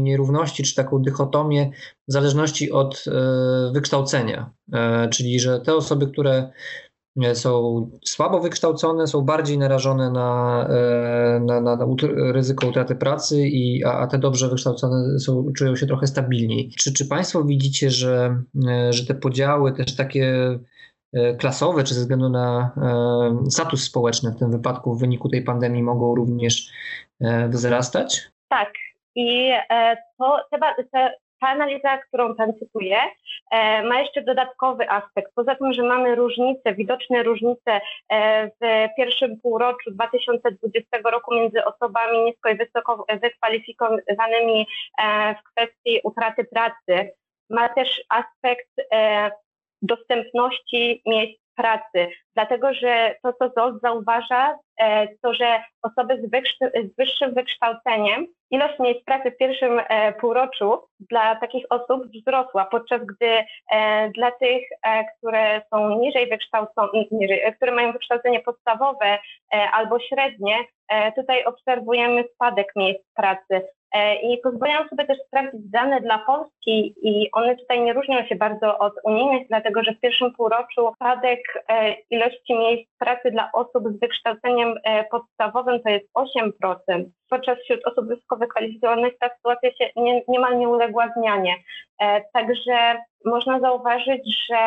nierówności, 0.00 0.62
czy 0.62 0.74
taką 0.74 1.02
dychotomię 1.02 1.70
w 2.08 2.12
zależności 2.12 2.72
od 2.72 3.04
e, 3.06 3.72
wykształcenia. 3.72 4.50
Czyli, 5.10 5.40
że 5.40 5.60
te 5.60 5.74
osoby, 5.74 6.06
które 6.06 6.50
są 7.34 7.90
słabo 8.04 8.40
wykształcone, 8.40 9.06
są 9.06 9.20
bardziej 9.22 9.58
narażone 9.58 10.10
na, 10.10 10.68
na, 11.40 11.60
na, 11.60 11.86
ryzyko 12.32 12.66
utraty 12.68 12.94
pracy, 12.94 13.48
i, 13.48 13.84
a, 13.84 13.92
a, 13.92 14.06
te 14.06 14.18
dobrze 14.18 14.48
wykształcone 14.48 15.18
są, 15.18 15.52
czują 15.56 15.76
się 15.76 15.86
trochę 15.86 16.06
stabilniej. 16.06 16.70
Czy, 16.78 16.92
czy 16.92 17.08
Państwo 17.08 17.44
widzicie, 17.44 17.90
że, 17.90 18.42
że 18.90 19.06
te 19.06 19.14
podziały 19.14 19.72
też 19.72 19.96
takie 19.96 20.58
E, 20.58 20.58
klasowe, 21.38 21.84
czy 21.84 21.94
ze 21.94 22.00
względu 22.00 22.28
na 22.28 22.70
e, 23.46 23.50
status 23.50 23.84
społeczny 23.84 24.30
w 24.30 24.38
tym 24.38 24.50
wypadku 24.50 24.94
w 24.94 25.00
wyniku 25.00 25.28
tej 25.28 25.42
pandemii 25.42 25.82
mogą 25.82 26.14
również 26.14 26.72
e, 27.20 27.48
wzrastać? 27.48 28.20
Tak. 28.48 28.72
I 29.14 29.52
to, 30.18 30.40
ta 31.40 31.48
analiza, 31.48 31.98
którą 31.98 32.34
Pan 32.34 32.52
cytuje, 32.58 32.96
ma 33.84 34.00
jeszcze 34.00 34.22
dodatkowy 34.22 34.90
aspekt. 34.90 35.32
Poza 35.34 35.54
tym, 35.54 35.72
że 35.72 35.82
mamy 35.82 36.14
różnice, 36.14 36.74
widoczne 36.74 37.22
różnice 37.22 37.80
w 38.60 38.88
pierwszym 38.96 39.40
półroczu 39.40 39.90
2020 39.90 40.98
roku 41.04 41.34
między 41.34 41.64
osobami 41.64 42.18
nisko 42.18 42.48
i 42.48 42.56
wysoko 42.56 43.06
wykwalifikowanymi 43.22 44.66
w 45.38 45.52
kwestii 45.52 46.00
utraty 46.04 46.44
pracy, 46.44 47.12
ma 47.50 47.68
też 47.68 48.02
aspekt 48.08 48.70
dostępności 49.82 51.02
miejsc 51.06 51.40
pracy, 51.58 52.10
dlatego 52.36 52.74
że 52.74 53.14
to, 53.22 53.32
co 53.32 53.50
ZOL 53.56 53.80
zauważa, 53.82 54.58
e, 54.80 55.08
to, 55.22 55.34
że 55.34 55.62
osoby 55.82 56.22
z, 56.22 56.30
wyższym 56.98 57.34
wykształceniem, 57.34 58.26
ilość 58.50 58.78
miejsc 58.78 59.04
pracy 59.04 59.30
w 59.30 59.36
pierwszym 59.36 59.78
e, 59.78 60.12
półroczu 60.12 60.80
dla 61.10 61.36
takich 61.36 61.64
osób 61.70 62.02
wzrosła, 62.06 62.64
podczas 62.64 63.00
gdy 63.06 63.44
e, 63.72 64.10
dla 64.10 64.30
tych, 64.30 64.62
które 65.16 65.62
są 65.70 65.98
niżej 65.98 66.28
wykształcone, 66.28 67.04
które 67.56 67.72
mają 67.72 67.92
wykształcenie 67.92 68.40
podstawowe 68.40 69.18
albo 69.72 70.00
średnie, 70.00 70.56
tutaj 71.16 71.44
obserwujemy 71.44 72.24
spadek 72.34 72.66
miejsc 72.76 73.02
pracy. 73.14 73.68
E, 73.94 74.14
I 74.14 74.38
pozwoliłam 74.38 74.88
sobie 74.88 75.06
też 75.06 75.18
sprawdzić 75.26 75.70
dane 75.70 76.00
dla 76.00 76.18
Polski 76.18 76.94
i 77.02 77.28
one 77.32 77.56
tutaj 77.56 77.80
nie 77.80 77.92
różnią 77.92 78.26
się 78.26 78.36
bardzo 78.36 78.78
od 78.78 78.92
unijnych, 79.04 79.48
dlatego 79.48 79.82
że 79.82 79.92
w 79.92 80.00
pierwszym 80.00 80.32
półroczu 80.32 80.92
spadek 80.94 81.40
e, 81.68 81.94
ilości 82.10 82.54
miejsc 82.54 82.90
pracy 82.98 83.30
dla 83.30 83.50
osób 83.52 83.84
z 83.88 84.00
wykształceniem 84.00 84.74
e, 84.84 85.04
podstawowym 85.04 85.82
to 85.82 85.90
jest 85.90 86.06
8%, 86.14 87.04
podczas 87.30 87.58
wśród 87.58 87.86
osób 87.86 88.08
wysoko 88.08 88.36
wykwalifikowanych 88.36 89.18
ta 89.18 89.28
sytuacja 89.36 89.70
się 89.70 89.90
nie, 89.96 90.22
niemal 90.28 90.58
nie 90.58 90.68
uległa 90.68 91.12
zmianie. 91.16 91.54
Także 92.32 92.96
można 93.24 93.60
zauważyć, 93.60 94.36
że 94.50 94.58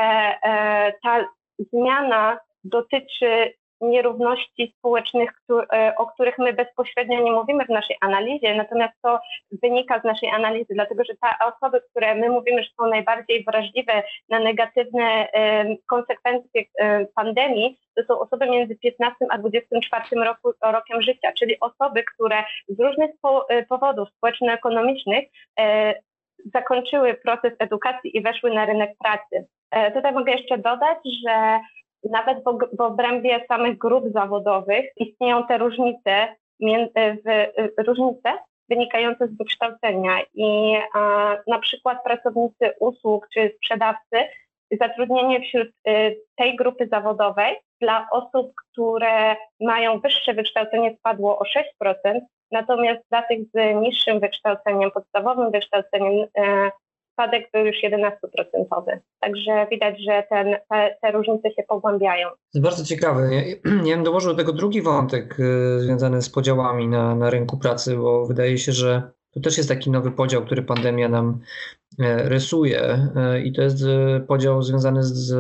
ta 1.03 1.25
zmiana 1.59 2.39
dotyczy 2.63 3.53
nierówności 3.81 4.73
społecznych, 4.77 5.29
e, 5.73 5.93
o 5.97 6.05
których 6.05 6.37
my 6.37 6.53
bezpośrednio 6.53 7.23
nie 7.23 7.31
mówimy 7.31 7.65
w 7.65 7.69
naszej 7.69 7.95
analizie, 8.01 8.55
natomiast 8.55 8.93
to 9.01 9.19
wynika 9.51 9.99
z 9.99 10.03
naszej 10.03 10.29
analizy, 10.29 10.73
dlatego 10.73 11.03
że 11.03 11.13
te 11.13 11.45
osoby, 11.45 11.81
które 11.89 12.15
my 12.15 12.29
mówimy, 12.29 12.63
że 12.63 12.69
są 12.79 12.89
najbardziej 12.89 13.43
wrażliwe 13.43 14.03
na 14.29 14.39
negatywne 14.39 15.27
konsekwencje 15.89 16.61
e, 16.79 17.05
pandemii, 17.05 17.77
to 17.95 18.03
są 18.03 18.19
osoby 18.19 18.49
między 18.49 18.75
15 18.75 19.25
a 19.29 19.37
24 19.37 20.03
roku, 20.25 20.53
rokiem 20.63 21.01
życia, 21.01 21.31
czyli 21.39 21.59
osoby, 21.59 22.03
które 22.03 22.43
z 22.67 22.79
różnych 22.79 23.11
e, 23.49 23.65
powodów 23.65 24.09
społeczno-ekonomicznych 24.09 25.25
zakończyły 26.53 27.13
proces 27.13 27.53
edukacji 27.59 28.17
i 28.17 28.21
weszły 28.21 28.53
na 28.53 28.65
rynek 28.65 28.91
pracy. 28.99 29.47
Tutaj 29.93 30.11
mogę 30.13 30.31
jeszcze 30.31 30.57
dodać, 30.57 30.97
że 31.25 31.59
nawet 32.09 32.43
w 32.77 32.81
obrębie 32.81 33.45
samych 33.47 33.77
grup 33.77 34.03
zawodowych 34.13 34.85
istnieją 34.97 35.47
te 35.47 35.57
różnice, 35.57 36.35
różnice 37.77 38.33
wynikające 38.69 39.27
z 39.27 39.37
wykształcenia 39.37 40.21
i 40.33 40.77
na 41.47 41.59
przykład 41.59 42.03
pracownicy 42.03 42.71
usług 42.79 43.27
czy 43.33 43.53
sprzedawcy 43.57 44.17
zatrudnienie 44.79 45.41
wśród 45.41 45.67
y, 45.87 46.17
tej 46.35 46.55
grupy 46.55 46.87
zawodowej 46.91 47.55
dla 47.81 48.07
osób, 48.11 48.51
które 48.55 49.35
mają 49.59 49.99
wyższe 49.99 50.33
wykształcenie 50.33 50.95
spadło 50.99 51.39
o 51.39 51.43
6%, 51.83 52.19
natomiast 52.51 53.01
dla 53.09 53.21
tych 53.21 53.39
z 53.53 53.81
niższym 53.81 54.19
wykształceniem, 54.19 54.91
podstawowym 54.91 55.51
wykształceniem 55.51 56.27
spadek 57.13 57.49
był 57.53 57.65
już 57.65 57.75
11%. 57.83 58.11
Także 59.19 59.67
widać, 59.71 59.95
że 60.07 60.23
ten, 60.29 60.55
te, 60.69 60.97
te, 61.01 61.11
różnice 61.11 61.51
się 61.51 61.63
pogłębiają. 61.67 62.27
To 62.53 62.61
bardzo 62.61 62.85
ciekawe. 62.85 63.35
Ja, 63.35 63.41
ja 63.89 63.95
bym 63.95 64.03
dołożył 64.03 64.31
do 64.31 64.37
tego 64.37 64.53
drugi 64.53 64.81
wątek 64.81 65.39
y, 65.39 65.79
związany 65.79 66.21
z 66.21 66.29
podziałami 66.29 66.87
na, 66.87 67.15
na 67.15 67.29
rynku 67.29 67.57
pracy, 67.57 67.97
bo 67.97 68.25
wydaje 68.25 68.57
się, 68.57 68.71
że 68.71 69.11
to 69.33 69.39
też 69.39 69.57
jest 69.57 69.69
taki 69.69 69.91
nowy 69.91 70.11
podział, 70.11 70.45
który 70.45 70.63
pandemia 70.63 71.09
nam 71.09 71.39
rysuje 71.99 73.09
e, 73.15 73.41
i 73.41 73.53
to 73.53 73.61
jest 73.61 73.83
e, 73.83 74.19
podział 74.27 74.61
związany 74.61 75.03
z 75.03 75.33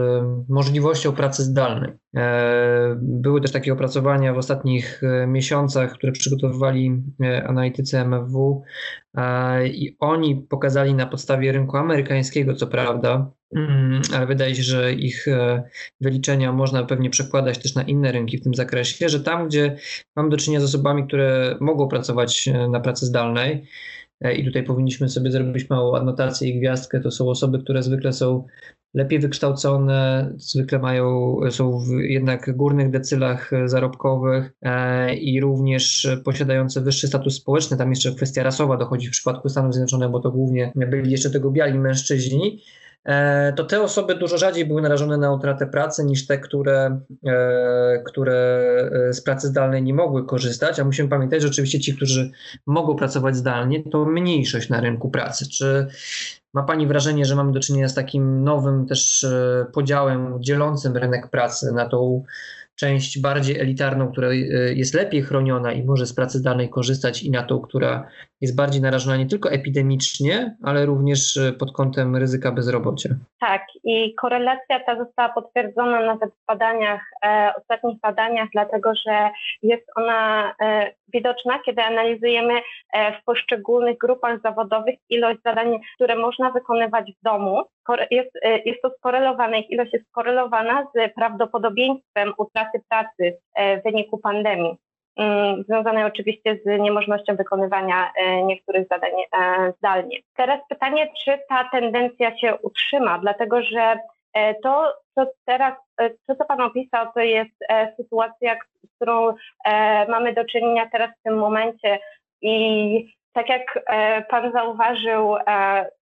możliwością 0.49 1.11
pracy 1.11 1.43
zdalnej. 1.43 1.91
Były 2.95 3.41
też 3.41 3.51
takie 3.51 3.73
opracowania 3.73 4.33
w 4.33 4.37
ostatnich 4.37 5.01
miesiącach, 5.27 5.93
które 5.93 6.11
przygotowywali 6.11 7.03
analitycy 7.45 7.97
MFW 7.97 8.63
i 9.65 9.95
oni 9.99 10.35
pokazali 10.49 10.93
na 10.93 11.05
podstawie 11.05 11.51
rynku 11.51 11.77
amerykańskiego, 11.77 12.53
co 12.53 12.67
prawda, 12.67 13.31
mm, 13.55 14.01
ale 14.15 14.25
wydaje 14.27 14.55
się, 14.55 14.63
że 14.63 14.93
ich 14.93 15.25
wyliczenia 16.01 16.51
można 16.51 16.83
pewnie 16.83 17.09
przekładać 17.09 17.57
też 17.57 17.75
na 17.75 17.83
inne 17.83 18.11
rynki 18.11 18.37
w 18.37 18.43
tym 18.43 18.53
zakresie, 18.53 19.09
że 19.09 19.19
tam, 19.19 19.47
gdzie 19.47 19.75
mamy 20.15 20.29
do 20.29 20.37
czynienia 20.37 20.61
z 20.61 20.63
osobami, 20.63 21.07
które 21.07 21.57
mogą 21.59 21.87
pracować 21.87 22.49
na 22.69 22.79
pracy 22.79 23.05
zdalnej, 23.05 23.67
E, 24.00 24.00
i 24.37 24.45
tutaj 24.45 24.63
powinniśmy 24.63 25.09
sobie 25.09 25.31
zrobić 25.31 25.69
małą 25.69 25.95
anotację 25.95 26.49
i 26.49 26.59
gwiazdkę. 26.59 26.99
To 26.99 27.11
są 27.11 27.29
osoby, 27.29 27.59
które 27.59 27.83
zwykle 27.83 28.13
są 28.13 28.45
lepiej 28.93 29.19
wykształcone, 29.19 30.31
zwykle 30.37 30.79
mają, 30.79 31.37
są 31.49 31.79
w 31.79 31.89
jednak 31.89 32.57
górnych 32.57 32.89
decylach 32.89 33.51
zarobkowych 33.65 34.51
e, 34.61 35.15
i 35.15 35.39
również 35.39 36.07
posiadające 36.25 36.81
wyższy 36.81 37.07
status 37.07 37.35
społeczny. 37.35 37.77
Tam 37.77 37.89
jeszcze 37.89 38.15
kwestia 38.15 38.43
rasowa 38.43 38.77
dochodzi 38.77 39.07
w 39.07 39.11
przypadku 39.11 39.49
Stanów 39.49 39.73
Zjednoczonych, 39.73 40.09
bo 40.09 40.19
to 40.19 40.31
głównie 40.31 40.71
byli 40.75 41.11
jeszcze 41.11 41.29
tego 41.29 41.51
biali 41.51 41.79
mężczyźni. 41.79 42.63
E, 43.05 43.53
to 43.53 43.63
te 43.63 43.81
osoby 43.81 44.15
dużo 44.15 44.37
rzadziej 44.37 44.65
były 44.65 44.81
narażone 44.81 45.17
na 45.17 45.33
utratę 45.33 45.67
pracy 45.67 46.05
niż 46.05 46.27
te, 46.27 46.37
które, 46.37 47.01
e, 47.27 48.03
które 48.05 48.33
e, 49.09 49.13
z 49.13 49.21
pracy 49.21 49.47
zdalnej 49.47 49.83
nie 49.83 49.93
mogły 49.93 50.25
korzystać. 50.25 50.79
A 50.79 50.85
musimy 50.85 51.09
pamiętać, 51.09 51.41
że 51.41 51.47
oczywiście 51.47 51.79
ci, 51.79 51.95
którzy 51.95 52.31
mogą 52.65 52.95
pracować 52.95 53.35
zdalnie, 53.35 53.83
to 53.83 54.05
mniejszość 54.05 54.69
na 54.69 54.81
rynku 54.81 55.09
pracy. 55.09 55.49
Czy 55.49 55.87
ma 56.53 56.63
Pani 56.63 56.87
wrażenie, 56.87 57.25
że 57.25 57.35
mamy 57.35 57.51
do 57.51 57.59
czynienia 57.59 57.87
z 57.87 57.95
takim 57.95 58.43
nowym 58.43 58.87
też 58.87 59.25
podziałem 59.73 60.43
dzielącym 60.43 60.97
rynek 60.97 61.29
pracy 61.29 61.71
na 61.71 61.89
tą 61.89 62.23
część 62.75 63.19
bardziej 63.19 63.59
elitarną, 63.59 64.11
która 64.11 64.33
jest 64.73 64.93
lepiej 64.93 65.23
chroniona 65.23 65.71
i 65.71 65.83
może 65.83 66.05
z 66.05 66.13
pracy 66.13 66.37
zdalnej 66.37 66.69
korzystać, 66.69 67.23
i 67.23 67.31
na 67.31 67.43
tą, 67.43 67.59
która 67.59 68.07
jest 68.41 68.55
bardziej 68.55 68.81
narażona 68.81 69.17
nie 69.17 69.25
tylko 69.25 69.51
epidemicznie, 69.51 70.55
ale 70.63 70.85
również 70.85 71.37
e, 71.37 71.53
pod 71.53 71.71
kątem 71.71 72.15
ryzyka 72.15 72.51
bezrobocia. 72.51 73.09
Tak, 73.39 73.61
i 73.83 74.15
korelacja 74.15 74.79
ta 74.79 74.97
została 74.97 75.29
potwierdzona 75.29 76.05
nawet 76.05 76.29
w 76.29 76.45
badaniach, 76.47 77.01
e, 77.25 77.51
ostatnich 77.61 77.99
badaniach, 77.99 78.49
dlatego 78.53 78.91
że 79.07 79.29
jest 79.63 79.85
ona 79.95 80.53
e, 80.61 80.91
widoczna, 81.13 81.59
kiedy 81.65 81.81
analizujemy 81.81 82.53
e, 82.93 83.19
w 83.19 83.23
poszczególnych 83.23 83.97
grupach 83.97 84.41
zawodowych 84.41 84.95
ilość 85.09 85.39
zadań, 85.45 85.79
które 85.95 86.15
można 86.15 86.51
wykonywać 86.51 87.11
w 87.11 87.23
domu. 87.23 87.63
Jest, 88.11 88.31
e, 88.41 88.59
jest 88.59 88.81
to 88.81 88.89
skorelowane, 88.97 89.59
ich 89.59 89.69
ilość 89.69 89.93
jest 89.93 90.07
skorelowana 90.07 90.87
z 90.95 91.13
prawdopodobieństwem 91.13 92.33
utraty 92.37 92.81
pracy 92.89 93.37
e, 93.55 93.79
w 93.79 93.83
wyniku 93.83 94.17
pandemii. 94.17 94.77
Mm, 95.21 95.63
związane 95.63 96.05
oczywiście 96.05 96.59
z 96.65 96.79
niemożnością 96.79 97.35
wykonywania 97.35 98.11
e, 98.15 98.43
niektórych 98.43 98.87
zadań 98.87 99.11
e, 99.11 99.73
zdalnie. 99.77 100.17
Teraz 100.35 100.59
pytanie, 100.69 101.07
czy 101.25 101.39
ta 101.49 101.69
tendencja 101.71 102.37
się 102.37 102.55
utrzyma, 102.55 103.19
dlatego 103.19 103.61
że 103.61 103.99
to, 104.63 104.93
co 105.15 105.25
teraz, 105.45 105.73
to 106.27 106.35
co 106.35 106.45
Pan 106.45 106.61
opisał, 106.61 107.07
to 107.13 107.19
jest 107.19 107.55
sytuacja, 107.97 108.55
z 108.83 108.95
którą 108.95 109.33
mamy 110.09 110.33
do 110.33 110.45
czynienia 110.45 110.89
teraz 110.91 111.09
w 111.19 111.23
tym 111.23 111.37
momencie 111.37 111.99
i 112.41 113.15
tak 113.33 113.49
jak 113.49 113.79
Pan 114.29 114.51
zauważył, 114.51 115.35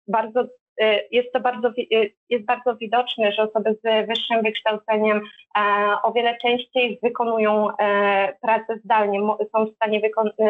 bardzo 0.07 0.43
Y, 0.43 0.68
jest 1.11 1.31
to 1.33 1.39
bardzo, 1.39 1.69
y, 1.69 2.11
jest 2.29 2.45
bardzo 2.45 2.75
widoczne, 2.75 3.31
że 3.31 3.43
osoby 3.43 3.77
z 3.83 4.07
wyższym 4.07 4.43
wykształceniem 4.43 5.21
e, 5.57 5.61
o 6.03 6.11
wiele 6.13 6.37
częściej 6.37 6.99
wykonują 7.03 7.67
e, 7.77 8.33
pracę 8.41 8.77
zdalnie, 8.85 9.19
są 9.55 9.65
w 9.65 9.75
stanie 9.75 10.01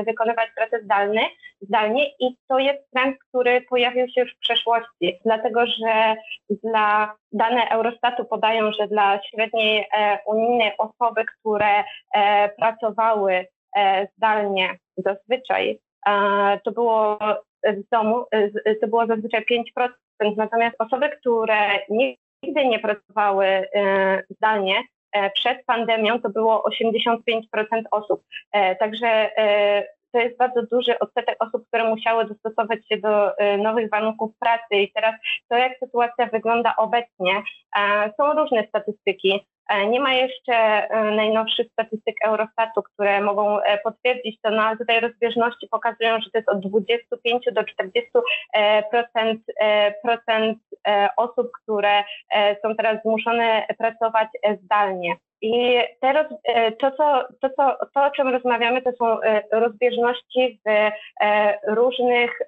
wykonywać 0.05 0.49
pracę 0.55 0.83
zdalnie, 0.83 1.21
zdalnie 1.61 2.05
i 2.19 2.35
to 2.47 2.59
jest 2.59 2.91
trend, 2.95 3.17
który 3.29 3.61
pojawił 3.61 4.07
się 4.07 4.21
już 4.21 4.35
w 4.35 4.39
przeszłości, 4.39 5.19
dlatego 5.25 5.65
że 5.65 6.15
dla 6.63 7.15
dane 7.31 7.69
Eurostatu 7.69 8.25
podają, 8.25 8.71
że 8.71 8.87
dla 8.87 9.19
średniej 9.23 9.87
e, 9.93 10.19
unijnej 10.25 10.71
osoby, 10.77 11.25
które 11.25 11.83
pracowały 12.57 13.45
zdalnie 14.17 14.77
zazwyczaj, 14.97 15.79
to 16.63 16.71
było 16.71 17.17
w 17.63 17.89
domu, 17.91 18.25
to 18.81 18.87
było 18.87 19.05
zazwyczaj 19.05 19.45
5%, 19.77 19.89
Natomiast 20.37 20.75
osoby, 20.79 21.09
które 21.09 21.57
nigdy 21.89 22.65
nie 22.65 22.79
pracowały 22.79 23.45
e, 23.45 24.23
zdalnie, 24.29 24.75
e, 25.11 25.29
przed 25.29 25.65
pandemią 25.65 26.21
to 26.21 26.29
było 26.29 26.63
85% 26.83 27.17
osób. 27.91 28.23
E, 28.51 28.75
także 28.75 29.29
to 30.13 30.19
jest 30.19 30.37
bardzo 30.37 30.61
duży 30.71 30.99
odsetek 30.99 31.35
osób, 31.39 31.67
które 31.67 31.89
musiały 31.89 32.25
dostosować 32.25 32.79
się 32.87 32.97
do 32.97 33.31
nowych 33.57 33.89
warunków 33.89 34.31
pracy 34.39 34.75
i 34.75 34.91
teraz 34.91 35.15
to, 35.49 35.57
jak 35.57 35.79
sytuacja 35.79 36.25
wygląda 36.25 36.75
obecnie, 36.77 37.41
są 38.17 38.33
różne 38.33 38.67
statystyki. 38.67 39.45
Nie 39.89 39.99
ma 39.99 40.13
jeszcze 40.13 40.87
najnowszych 41.15 41.67
statystyk 41.71 42.15
Eurostatu, 42.25 42.83
które 42.83 43.21
mogą 43.21 43.57
potwierdzić 43.83 44.41
to, 44.41 44.49
no 44.49 44.63
ale 44.63 44.77
tutaj 44.77 44.99
rozbieżności 44.99 45.67
pokazują, 45.71 46.19
że 46.21 46.29
to 46.31 46.37
jest 46.37 46.49
od 46.49 46.59
25 46.59 47.45
do 47.51 47.63
40 47.63 48.11
procent, 48.91 49.41
procent 50.03 50.59
osób, 51.17 51.51
które 51.63 52.03
są 52.61 52.75
teraz 52.75 53.01
zmuszone 53.03 53.65
pracować 53.77 54.27
zdalnie. 54.63 55.15
I 55.41 55.81
te, 56.01 56.29
e, 56.43 56.71
to, 56.71 56.91
co, 56.91 57.23
to, 57.41 57.49
co, 57.49 57.77
to, 57.93 58.05
o 58.05 58.11
czym 58.11 58.27
rozmawiamy, 58.27 58.81
to 58.81 58.91
są 58.91 59.21
e, 59.21 59.41
rozbieżności 59.51 60.59
w 60.65 60.69
e, 61.21 61.59
różnych 61.67 62.39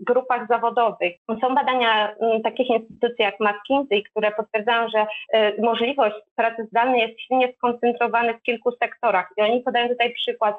grupach 0.00 0.48
zawodowych. 0.48 1.12
Są 1.40 1.54
badania 1.54 2.14
takich 2.44 2.68
instytucji 2.68 3.24
jak 3.24 3.40
McKinsey, 3.40 4.02
które 4.02 4.32
potwierdzają, 4.32 4.88
że 4.88 5.06
możliwość 5.58 6.16
pracy 6.36 6.64
zdalnej 6.64 7.00
jest 7.00 7.20
silnie 7.20 7.52
skoncentrowana 7.52 8.32
w 8.32 8.42
kilku 8.42 8.70
sektorach. 8.82 9.28
I 9.36 9.42
oni 9.42 9.60
podają 9.60 9.88
tutaj 9.88 10.12
przykład 10.12 10.56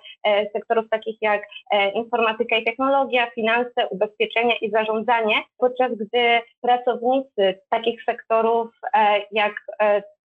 sektorów 0.53 0.89
takich 0.89 1.17
jak 1.21 1.41
informatyka 1.93 2.57
i 2.57 2.63
technologia, 2.63 3.31
finanse, 3.31 3.87
ubezpieczenie 3.89 4.55
i 4.55 4.71
zarządzanie, 4.71 5.35
podczas 5.57 5.91
gdy 5.91 6.41
pracownicy 6.61 7.59
takich 7.69 8.03
sektorów 8.03 8.69
jak 9.31 9.53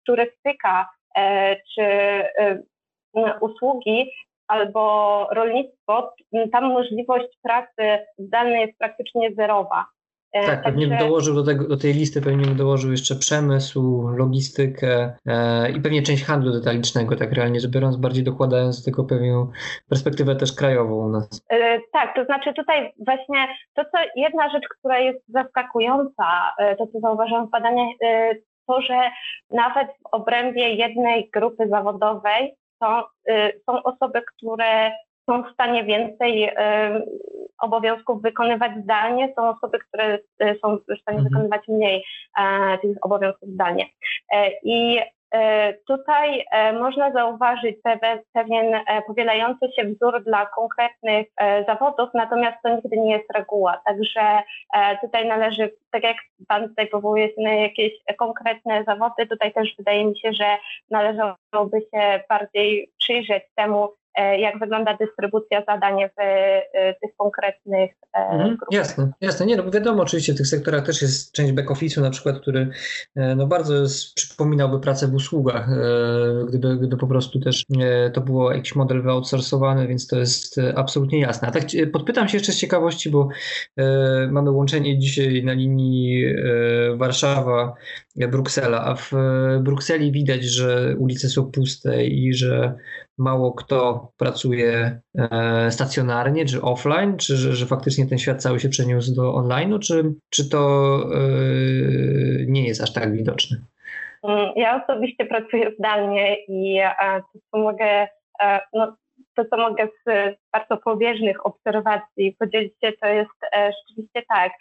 turystyka, 0.05 0.87
czy 1.75 1.81
e, 1.81 2.63
usługi 3.41 4.11
albo 4.47 5.27
rolnictwo, 5.31 6.13
tam 6.51 6.63
możliwość 6.63 7.27
pracy 7.43 8.05
zdalnej 8.17 8.61
jest 8.61 8.77
praktycznie 8.77 9.33
zerowa. 9.33 9.85
E, 10.31 10.45
tak, 10.45 10.63
pewnie 10.63 10.87
bym 10.87 10.97
dołożył 10.97 11.35
do, 11.35 11.43
tego, 11.43 11.67
do 11.67 11.77
tej 11.77 11.93
listy, 11.93 12.21
pewnie 12.21 12.45
bym 12.45 12.55
dołożył 12.55 12.91
jeszcze 12.91 13.15
przemysł, 13.15 14.07
logistykę 14.17 15.13
e, 15.25 15.71
i 15.71 15.81
pewnie 15.81 16.01
część 16.01 16.23
handlu 16.23 16.51
detalicznego, 16.51 17.15
tak 17.15 17.33
realnie 17.33 17.59
rzecz 17.59 17.71
biorąc, 17.71 17.95
bardziej 17.95 18.23
dokładając 18.23 18.79
do 18.79 18.91
tego 18.91 19.03
pewną 19.03 19.51
perspektywę 19.89 20.35
też 20.35 20.53
krajową 20.53 21.07
u 21.07 21.09
nas. 21.09 21.45
E, 21.49 21.79
tak, 21.93 22.15
to 22.15 22.25
znaczy 22.25 22.53
tutaj 22.53 22.93
właśnie 23.05 23.47
to, 23.73 23.83
co 23.83 23.97
jedna 24.15 24.49
rzecz, 24.49 24.67
która 24.79 24.99
jest 24.99 25.19
zaskakująca, 25.27 26.53
e, 26.59 26.75
to 26.75 26.87
co 26.87 26.99
zauważyłam 26.99 27.47
w 27.47 27.51
badaniach, 27.51 27.89
e, 28.03 28.35
to, 28.67 28.81
że 28.81 29.11
nawet 29.51 29.87
w 29.87 30.07
obrębie 30.11 30.69
jednej 30.69 31.29
grupy 31.33 31.67
zawodowej 31.67 32.55
są, 32.83 33.01
y, 33.29 33.61
są 33.65 33.83
osoby, 33.83 34.21
które 34.21 34.91
są 35.29 35.43
w 35.43 35.53
stanie 35.53 35.83
więcej 35.83 36.43
y, 36.43 36.53
obowiązków 37.61 38.21
wykonywać 38.21 38.71
zdalnie, 38.83 39.33
są 39.35 39.49
osoby, 39.49 39.79
które 39.79 40.15
y, 40.15 40.59
są 40.61 40.77
w 40.77 41.01
stanie 41.01 41.17
mhm. 41.17 41.23
wykonywać 41.23 41.67
mniej 41.67 42.03
e, 42.39 42.77
tych 42.77 42.97
obowiązków 43.01 43.49
zdalnie. 43.49 43.85
E, 44.31 44.51
I 44.63 44.99
tutaj 45.87 46.45
e, 46.51 46.73
można 46.73 47.11
zauważyć 47.11 47.77
pewien 48.33 48.75
e, 48.75 49.01
powielający 49.07 49.67
się 49.75 49.83
wzór 49.83 50.23
dla 50.23 50.45
konkretnych 50.45 51.27
zawodów, 51.67 52.09
natomiast 52.13 52.57
to 52.63 52.75
nigdy 52.75 52.97
nie 52.97 53.11
jest 53.11 53.33
reguła. 53.35 53.81
Także 53.85 54.21
tutaj 55.01 55.27
należy, 55.27 55.71
tak 55.91 56.03
jak 56.03 56.17
Pan 56.47 56.69
tutaj 56.69 56.87
powołuje 56.87 57.27
się 57.27 57.41
na 57.41 57.53
jakieś 57.53 57.91
konkretne 58.17 58.83
zawody, 58.83 59.27
tutaj 59.27 59.53
też 59.53 59.75
wydaje 59.77 60.05
mi 60.05 60.19
się, 60.19 60.33
że 60.33 60.57
należałoby 60.91 61.81
się 61.93 62.23
bardziej 62.29 62.91
przyjrzeć 62.97 63.43
temu, 63.55 63.87
E, 63.87 63.96
jak 64.17 64.59
wygląda 64.59 64.97
dystrybucja 64.97 65.63
zadań 65.67 65.95
w 66.09 66.19
e, 66.21 66.93
tych 66.93 67.15
konkretnych 67.17 67.91
e, 68.13 68.19
mhm, 68.19 68.49
grupach. 68.49 68.67
Jasne, 68.71 69.11
jasne. 69.21 69.45
Nie, 69.45 69.55
no 69.55 69.71
wiadomo, 69.71 70.03
oczywiście 70.03 70.33
w 70.33 70.37
tych 70.37 70.47
sektorach 70.47 70.85
też 70.85 71.01
jest 71.01 71.31
część 71.31 71.53
back-office'u 71.53 72.01
na 72.01 72.09
przykład, 72.09 72.39
który 72.39 72.69
no 73.15 73.47
bardzo 73.47 73.73
przypominałby 74.15 74.79
pracę 74.79 75.07
w 75.07 75.13
usługach, 75.13 75.69
gdyby, 76.47 76.77
gdyby 76.77 76.97
po 76.97 77.07
prostu 77.07 77.39
też 77.39 77.65
to 78.13 78.21
było 78.21 78.53
jakiś 78.53 78.75
model 78.75 79.01
wyoutsourcowany, 79.01 79.87
więc 79.87 80.07
to 80.07 80.19
jest 80.19 80.55
absolutnie 80.75 81.19
jasne. 81.19 81.47
A 81.47 81.51
tak 81.51 81.63
podpytam 81.93 82.27
się 82.27 82.37
jeszcze 82.37 82.51
z 82.51 82.59
ciekawości, 82.59 83.09
bo 83.09 83.29
mamy 84.29 84.51
łączenie 84.51 84.99
dzisiaj 84.99 85.43
na 85.43 85.53
linii 85.53 86.25
Warszawa, 86.95 87.73
Bruksela, 88.15 88.85
a 88.85 88.95
w 88.95 89.11
Brukseli 89.59 90.11
widać, 90.11 90.43
że 90.43 90.95
ulice 90.97 91.29
są 91.29 91.51
puste 91.51 92.05
i 92.05 92.33
że 92.33 92.73
mało 93.17 93.53
kto 93.53 94.11
pracuje 94.17 95.01
e, 95.17 95.71
stacjonarnie 95.71 96.45
czy 96.45 96.61
offline, 96.61 97.17
czy 97.17 97.35
że, 97.35 97.53
że 97.53 97.65
faktycznie 97.65 98.07
ten 98.07 98.17
świat 98.17 98.41
cały 98.41 98.59
się 98.59 98.69
przeniósł 98.69 99.15
do 99.15 99.33
online'u, 99.33 99.79
czy, 99.79 100.13
czy 100.29 100.49
to 100.49 100.59
e, 101.13 101.19
nie 102.47 102.67
jest 102.67 102.81
aż 102.81 102.93
tak 102.93 103.13
widoczne? 103.13 103.57
Ja 104.55 104.83
osobiście 104.83 105.25
pracuję 105.25 105.71
zdalnie 105.79 106.35
i 106.47 106.79
e, 106.79 107.21
to, 107.33 107.39
co 107.51 107.57
mogę, 107.57 108.07
no, 108.73 108.95
to, 109.35 109.45
co 109.45 109.57
mogę 109.57 109.87
z 110.07 110.35
bardzo 110.53 110.77
pobieżnych 110.77 111.45
obserwacji 111.45 112.35
podzielić 112.39 112.73
się, 112.83 112.91
to 113.01 113.07
jest 113.07 113.39
rzeczywiście 113.53 114.23
tak. 114.29 114.51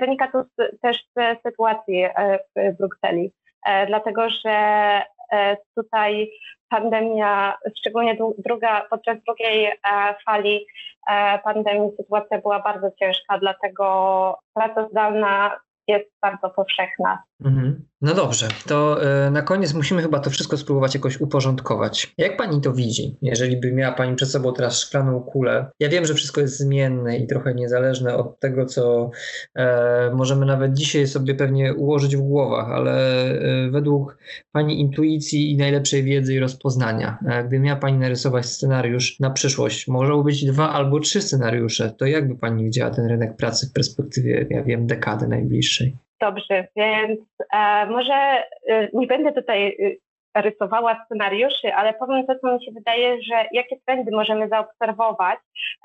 Wynika 0.00 0.32
to 0.32 0.44
z, 0.44 0.80
też 0.80 0.96
z 1.16 1.42
sytuacji 1.42 2.04
w 2.56 2.76
Brukseli, 2.78 3.32
dlatego 3.86 4.28
że 4.30 4.56
tutaj 5.76 6.30
pandemia, 6.70 7.56
szczególnie 7.78 8.16
druga, 8.38 8.86
podczas 8.90 9.16
drugiej 9.26 9.66
e, 9.66 9.74
fali 10.26 10.66
e, 11.10 11.38
pandemii 11.38 11.90
sytuacja 11.96 12.38
była 12.38 12.60
bardzo 12.60 12.90
ciężka, 12.98 13.38
dlatego 13.38 14.38
praca 14.54 14.88
zdalna 14.88 15.60
jest 15.88 16.10
bardzo 16.22 16.50
powszechna. 16.50 17.22
Mhm. 17.44 17.84
No 18.02 18.14
dobrze, 18.14 18.48
to 18.66 19.02
e, 19.02 19.30
na 19.30 19.42
koniec 19.42 19.74
musimy 19.74 20.02
chyba 20.02 20.20
to 20.20 20.30
wszystko 20.30 20.56
spróbować 20.56 20.94
jakoś 20.94 21.20
uporządkować. 21.20 22.14
Jak 22.18 22.36
pani 22.36 22.60
to 22.60 22.72
widzi, 22.72 23.16
jeżeli 23.22 23.56
by 23.56 23.72
miała 23.72 23.94
pani 23.94 24.16
przed 24.16 24.28
sobą 24.28 24.54
teraz 24.54 24.80
szklaną 24.80 25.20
kulę? 25.20 25.66
Ja 25.80 25.88
wiem, 25.88 26.06
że 26.06 26.14
wszystko 26.14 26.40
jest 26.40 26.58
zmienne 26.58 27.18
i 27.18 27.26
trochę 27.26 27.54
niezależne 27.54 28.16
od 28.16 28.40
tego, 28.40 28.66
co 28.66 29.10
e, 29.54 30.10
możemy 30.14 30.46
nawet 30.46 30.74
dzisiaj 30.74 31.06
sobie 31.06 31.34
pewnie 31.34 31.74
ułożyć 31.74 32.16
w 32.16 32.20
głowach, 32.20 32.70
ale 32.70 33.24
e, 33.30 33.70
według 33.70 34.18
pani 34.52 34.80
intuicji 34.80 35.52
i 35.52 35.56
najlepszej 35.56 36.02
wiedzy 36.02 36.34
i 36.34 36.38
rozpoznania, 36.38 37.18
e, 37.26 37.44
gdy 37.44 37.58
miała 37.58 37.80
pani 37.80 37.98
narysować 37.98 38.46
scenariusz 38.46 39.20
na 39.20 39.30
przyszłość, 39.30 39.88
może 39.88 40.22
być 40.24 40.44
dwa 40.44 40.72
albo 40.72 41.00
trzy 41.00 41.22
scenariusze, 41.22 41.94
to 41.98 42.06
jak 42.06 42.28
by 42.28 42.36
pani 42.36 42.64
widziała 42.64 42.90
ten 42.90 43.06
rynek 43.06 43.36
pracy 43.36 43.66
w 43.66 43.72
perspektywie, 43.72 44.46
ja 44.50 44.62
wiem, 44.62 44.86
dekady 44.86 45.28
najbliższej? 45.28 45.96
Dobrze, 46.20 46.66
więc 46.76 47.20
e, 47.52 47.86
może 47.86 48.14
e, 48.14 48.88
nie 48.92 49.06
będę 49.06 49.32
tutaj 49.32 49.76
e, 50.36 50.42
rysowała 50.42 51.04
scenariuszy, 51.04 51.74
ale 51.74 51.94
powiem 51.94 52.26
to, 52.26 52.38
co 52.38 52.54
mi 52.54 52.64
się 52.64 52.72
wydaje, 52.72 53.22
że 53.22 53.44
jakie 53.52 53.76
trendy 53.86 54.10
możemy 54.10 54.48
zaobserwować, 54.48 55.38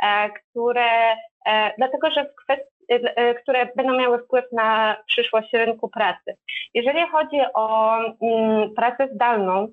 e, 0.04 0.30
które, 0.30 1.12
e, 1.45 1.74
dlatego 1.78 2.12
że 2.12 2.26
w 2.26 2.36
kwestii 2.36 2.76
e, 2.89 3.34
które 3.34 3.69
będą 3.76 3.98
miały 3.98 4.19
wpływ 4.19 4.45
na 4.52 4.98
przyszłość 5.08 5.54
rynku 5.54 5.89
pracy. 5.89 6.36
Jeżeli 6.74 7.08
chodzi 7.12 7.38
o 7.54 7.98
mm, 8.21 8.74
pracę 8.76 9.08
zdalną, 9.13 9.67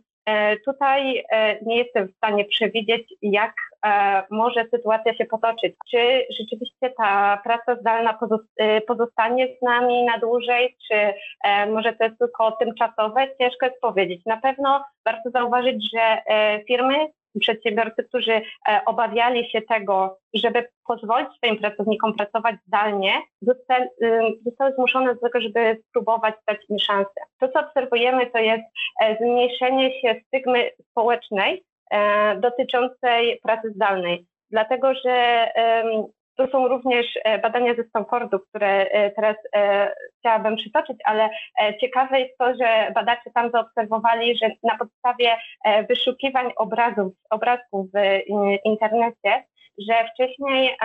tutaj 0.65 1.25
e, 1.33 1.65
nie 1.65 1.77
jestem 1.77 2.09
w 2.09 2.17
stanie 2.17 2.45
przewidzieć, 2.45 3.15
jak 3.23 3.55
e, 3.87 4.23
może 4.31 4.65
sytuacja 4.71 5.15
się 5.15 5.25
potoczyć. 5.25 5.75
Czy 5.91 6.27
rzeczywiście 6.39 6.91
ta 6.97 7.41
praca 7.45 7.81
zdalna 7.81 8.19
pozostanie 8.87 9.49
z 9.59 9.63
nami 9.63 10.05
na 10.05 10.19
dłużej, 10.19 10.77
czy 10.89 11.15
może 11.73 11.93
to 11.93 12.05
jest 12.05 12.19
tylko 12.19 12.53
tymczasowe? 12.53 13.29
Ciężko 13.39 13.67
jest 13.67 13.81
powiedzieć. 13.81 14.25
Na 14.27 14.37
pewno 14.37 14.85
warto 15.05 15.31
zauważyć, 15.31 15.91
że 15.95 16.19
firmy 16.69 16.97
przedsiębiorcy, 17.41 18.05
którzy 18.05 18.33
e, 18.33 18.81
obawiali 18.87 19.51
się 19.51 19.63
tego, 19.63 20.19
żeby 20.35 20.69
pozwolić 20.87 21.29
swoim 21.37 21.59
pracownikom 21.59 22.15
pracować 22.15 22.57
zdalnie, 22.67 23.13
zostały 24.45 24.75
zmuszone 24.75 25.15
do 25.15 25.21
tego, 25.21 25.41
żeby 25.41 25.83
spróbować 25.89 26.35
dać 26.49 26.59
im 26.69 26.79
szansę. 26.79 27.21
To, 27.41 27.49
co 27.49 27.61
obserwujemy, 27.61 28.27
to 28.27 28.39
jest 28.39 28.65
e, 29.03 29.17
zmniejszenie 29.17 30.01
się 30.01 30.21
stygmy 30.27 30.71
społecznej 30.91 31.65
e, 31.91 32.37
dotyczącej 32.37 33.41
pracy 33.43 33.71
zdalnej, 33.71 34.27
dlatego 34.51 34.95
że 34.95 35.49
to 36.37 36.47
są 36.47 36.69
również 36.69 37.07
e, 37.25 37.39
badania 37.39 37.75
ze 37.75 37.85
Stanfordu, 37.85 38.41
które 38.41 38.69
e, 38.69 39.11
teraz 39.11 39.37
e, 39.57 39.93
chciałabym 40.19 40.57
przytoczyć, 40.57 40.97
ale 41.05 41.31
ciekawe 41.81 42.21
jest 42.21 42.39
to, 42.39 42.55
że 42.55 42.93
badacze 42.95 43.31
tam 43.35 43.51
zaobserwowali, 43.51 44.39
że 44.39 44.51
na 44.63 44.79
podstawie 44.79 45.37
wyszukiwań 45.89 46.53
obrazów, 46.57 47.13
obrazków 47.31 47.87
w 47.95 48.21
internecie, 48.65 49.45
że 49.89 50.09
wcześniej 50.15 50.77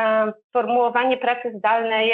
formułowanie 0.54 1.18
pracy 1.18 1.54
zdalnej 1.58 2.14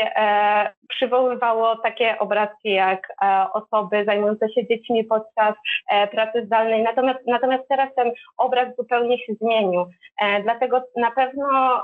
przywoływało 0.89 1.76
takie 1.76 2.19
obrazki 2.19 2.74
jak 2.74 3.08
osoby 3.54 4.06
zajmujące 4.06 4.50
się 4.50 4.67
dziećmi 4.67 5.04
podczas 5.04 5.56
pracy 6.12 6.46
zdalnej. 6.46 6.84
Natomiast, 6.84 7.19
natomiast 7.28 7.63
teraz 7.69 7.89
ten 7.96 8.12
obraz 8.38 8.76
zupełnie 8.76 9.17
się 9.17 9.34
zmienił. 9.41 9.86
Dlatego 10.43 10.84
na 10.96 11.12
pewno 11.12 11.84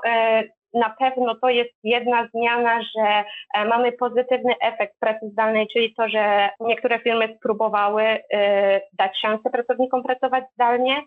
na 0.73 0.95
pewno 0.99 1.35
to 1.35 1.49
jest 1.49 1.73
jedna 1.83 2.27
zmiana, 2.33 2.81
że 2.81 3.23
e, 3.53 3.65
mamy 3.65 3.91
pozytywny 3.91 4.53
efekt 4.61 4.99
pracy 4.99 5.29
zdalnej, 5.29 5.67
czyli 5.67 5.93
to, 5.93 6.09
że 6.09 6.49
niektóre 6.59 6.99
firmy 6.99 7.35
spróbowały 7.37 8.03
e, 8.03 8.81
dać 8.93 9.19
szansę 9.21 9.49
pracownikom 9.49 10.03
pracować 10.03 10.43
zdalnie 10.53 11.01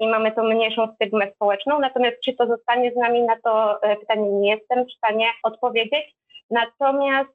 i 0.00 0.08
mamy 0.08 0.32
tą 0.32 0.42
mniejszą 0.42 0.94
stygmę 0.94 1.32
społeczną. 1.34 1.78
Natomiast 1.78 2.16
czy 2.24 2.32
to 2.32 2.46
zostanie 2.46 2.92
z 2.92 2.96
nami, 2.96 3.22
na 3.22 3.36
to 3.44 3.80
pytanie 4.00 4.30
nie 4.30 4.50
jestem 4.50 4.84
w 4.84 4.92
stanie 4.92 5.26
odpowiedzieć. 5.42 6.14
Natomiast 6.50 7.30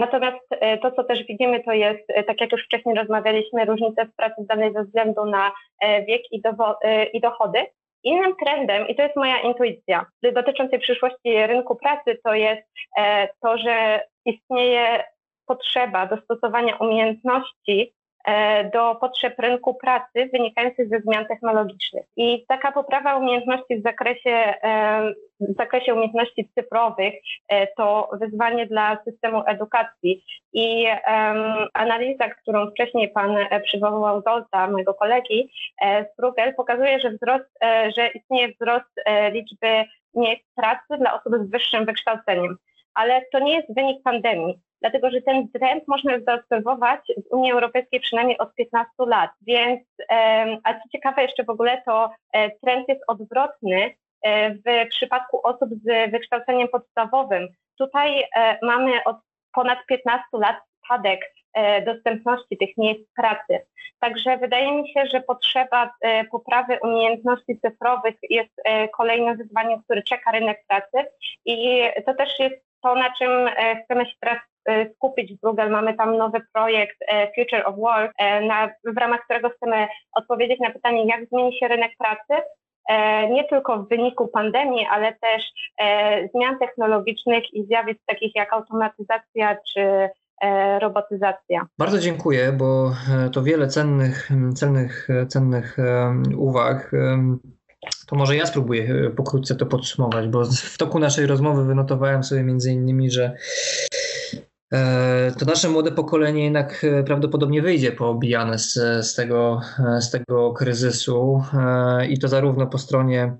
Natomiast 0.00 0.48
to, 0.82 0.90
co 0.90 1.04
też 1.04 1.24
widzimy, 1.26 1.64
to 1.64 1.72
jest, 1.72 2.08
tak 2.26 2.40
jak 2.40 2.52
już 2.52 2.64
wcześniej 2.64 2.94
rozmawialiśmy, 2.94 3.64
różnice 3.64 4.06
w 4.06 4.16
pracy 4.16 4.42
zdalnej 4.42 4.72
ze 4.72 4.84
względu 4.84 5.24
na 5.24 5.52
wiek 6.08 6.22
i, 6.32 6.42
i 7.12 7.20
dochody. 7.20 7.58
Innym 8.04 8.34
trendem, 8.44 8.88
i 8.88 8.96
to 8.96 9.02
jest 9.02 9.16
moja 9.16 9.40
intuicja 9.40 10.06
dotyczącej 10.32 10.78
przyszłości 10.78 11.46
rynku 11.46 11.76
pracy, 11.76 12.18
to 12.24 12.34
jest 12.34 12.62
e, 12.98 13.28
to, 13.42 13.58
że 13.58 14.00
istnieje 14.24 15.04
potrzeba 15.46 16.06
dostosowania 16.06 16.76
umiejętności 16.76 17.94
do 18.72 18.94
potrzeb 18.94 19.38
rynku 19.38 19.74
pracy 19.74 20.28
wynikających 20.32 20.88
ze 20.88 21.00
zmian 21.00 21.26
technologicznych. 21.26 22.06
I 22.16 22.44
taka 22.48 22.72
poprawa 22.72 23.16
umiejętności 23.16 23.80
w 23.80 23.82
zakresie, 23.82 24.30
e, 24.30 25.12
w 25.40 25.56
zakresie 25.56 25.94
umiejętności 25.94 26.50
cyfrowych 26.54 27.14
e, 27.48 27.66
to 27.66 28.10
wyzwanie 28.12 28.66
dla 28.66 28.98
systemu 29.04 29.42
edukacji. 29.46 30.24
I 30.52 30.86
analiza, 31.74 32.28
którą 32.28 32.70
wcześniej 32.70 33.08
Pan 33.08 33.36
przywoływał 33.64 34.22
Zolta, 34.22 34.70
mojego 34.70 34.94
kolegi 34.94 35.50
z 35.82 36.16
Bruegel, 36.16 36.54
pokazuje, 36.54 37.00
że, 37.00 37.10
wzrost, 37.10 37.58
że 37.96 38.08
istnieje 38.08 38.48
wzrost 38.48 38.90
liczby 39.32 39.84
miejsc 40.14 40.44
pracy 40.56 40.98
dla 40.98 41.14
osób 41.14 41.32
z 41.46 41.50
wyższym 41.50 41.84
wykształceniem. 41.84 42.56
Ale 42.94 43.22
to 43.32 43.38
nie 43.38 43.54
jest 43.54 43.74
wynik 43.74 44.02
pandemii 44.02 44.58
dlatego 44.82 45.10
że 45.10 45.22
ten 45.22 45.48
trend 45.48 45.88
można 45.88 46.12
zaobserwować 46.26 47.00
w 47.30 47.34
Unii 47.34 47.52
Europejskiej 47.52 48.00
przynajmniej 48.00 48.38
od 48.38 48.54
15 48.54 48.92
lat. 48.98 49.30
Więc, 49.46 49.80
a 50.64 50.74
co 50.74 50.88
ciekawe 50.92 51.22
jeszcze 51.22 51.44
w 51.44 51.50
ogóle, 51.50 51.82
to 51.86 52.10
e, 52.32 52.50
trend 52.50 52.88
jest 52.88 53.02
odwrotny 53.06 53.94
e, 54.22 54.54
w 54.54 54.88
przypadku 54.88 55.40
osób 55.46 55.70
z 55.84 56.10
wykształceniem 56.10 56.68
podstawowym. 56.68 57.48
Tutaj 57.78 58.24
e, 58.36 58.58
mamy 58.62 59.04
od 59.04 59.16
ponad 59.54 59.78
15 59.86 60.24
lat 60.32 60.56
spadek 60.84 61.32
dostępności 61.86 62.58
tych 62.58 62.76
miejsc 62.76 63.12
pracy. 63.16 63.66
Także 64.00 64.36
wydaje 64.36 64.72
mi 64.72 64.92
się, 64.92 65.06
że 65.06 65.20
potrzeba 65.20 65.94
poprawy 66.30 66.78
umiejętności 66.82 67.60
cyfrowych 67.60 68.14
jest 68.30 68.62
kolejnym 68.96 69.36
wyzwaniem, 69.36 69.82
które 69.82 70.02
czeka 70.02 70.32
rynek 70.32 70.64
pracy 70.68 71.10
i 71.44 71.82
to 72.06 72.14
też 72.14 72.38
jest 72.38 72.54
to, 72.82 72.94
na 72.94 73.10
czym 73.18 73.30
chcemy 73.84 74.06
się 74.06 74.12
teraz 74.20 74.38
skupić 74.94 75.34
w 75.34 75.40
Google. 75.40 75.70
Mamy 75.70 75.94
tam 75.94 76.16
nowy 76.16 76.40
projekt 76.52 76.96
e, 77.08 77.26
Future 77.26 77.62
of 77.66 77.76
Work, 77.76 78.12
e, 78.18 78.40
na, 78.40 78.68
w 78.84 78.96
ramach 78.96 79.24
którego 79.24 79.50
chcemy 79.50 79.88
odpowiedzieć 80.12 80.60
na 80.60 80.70
pytanie, 80.70 81.06
jak 81.06 81.28
zmieni 81.28 81.58
się 81.58 81.68
rynek 81.68 81.92
pracy, 81.98 82.42
nie 83.30 83.44
tylko 83.44 83.82
w 83.82 83.88
wyniku 83.88 84.28
pandemii, 84.28 84.86
ale 84.90 85.14
też 85.20 85.52
zmian 86.34 86.58
technologicznych 86.58 87.54
i 87.54 87.64
zjawisk 87.64 88.00
takich 88.06 88.32
jak 88.34 88.52
automatyzacja 88.52 89.56
czy 89.74 90.08
robotyzacja. 90.80 91.66
Bardzo 91.78 91.98
dziękuję, 91.98 92.52
bo 92.52 92.90
to 93.32 93.42
wiele 93.42 93.68
cennych, 93.68 94.30
cennych, 94.54 95.08
cennych 95.28 95.76
uwag. 96.36 96.90
To 98.06 98.16
może 98.16 98.36
ja 98.36 98.46
spróbuję 98.46 99.10
pokrótce 99.16 99.54
to 99.54 99.66
podsumować, 99.66 100.28
bo 100.28 100.44
w 100.44 100.78
toku 100.78 100.98
naszej 100.98 101.26
rozmowy 101.26 101.64
wynotowałem 101.64 102.24
sobie 102.24 102.42
między 102.42 102.72
innymi, 102.72 103.10
że 103.10 103.36
E, 103.91 103.91
to 105.38 105.44
nasze 105.44 105.68
młode 105.68 105.92
pokolenie 105.92 106.44
jednak 106.44 106.84
e, 106.84 107.04
prawdopodobnie 107.04 107.62
wyjdzie 107.62 107.92
poobijane 107.92 108.58
z, 108.58 108.72
z, 109.06 109.14
tego, 109.14 109.60
e, 109.96 110.00
z 110.00 110.10
tego 110.10 110.52
kryzysu 110.52 111.42
i 112.08 112.18
to 112.18 112.28
zarówno 112.28 112.66
po 112.66 112.78
stronie 112.78 113.36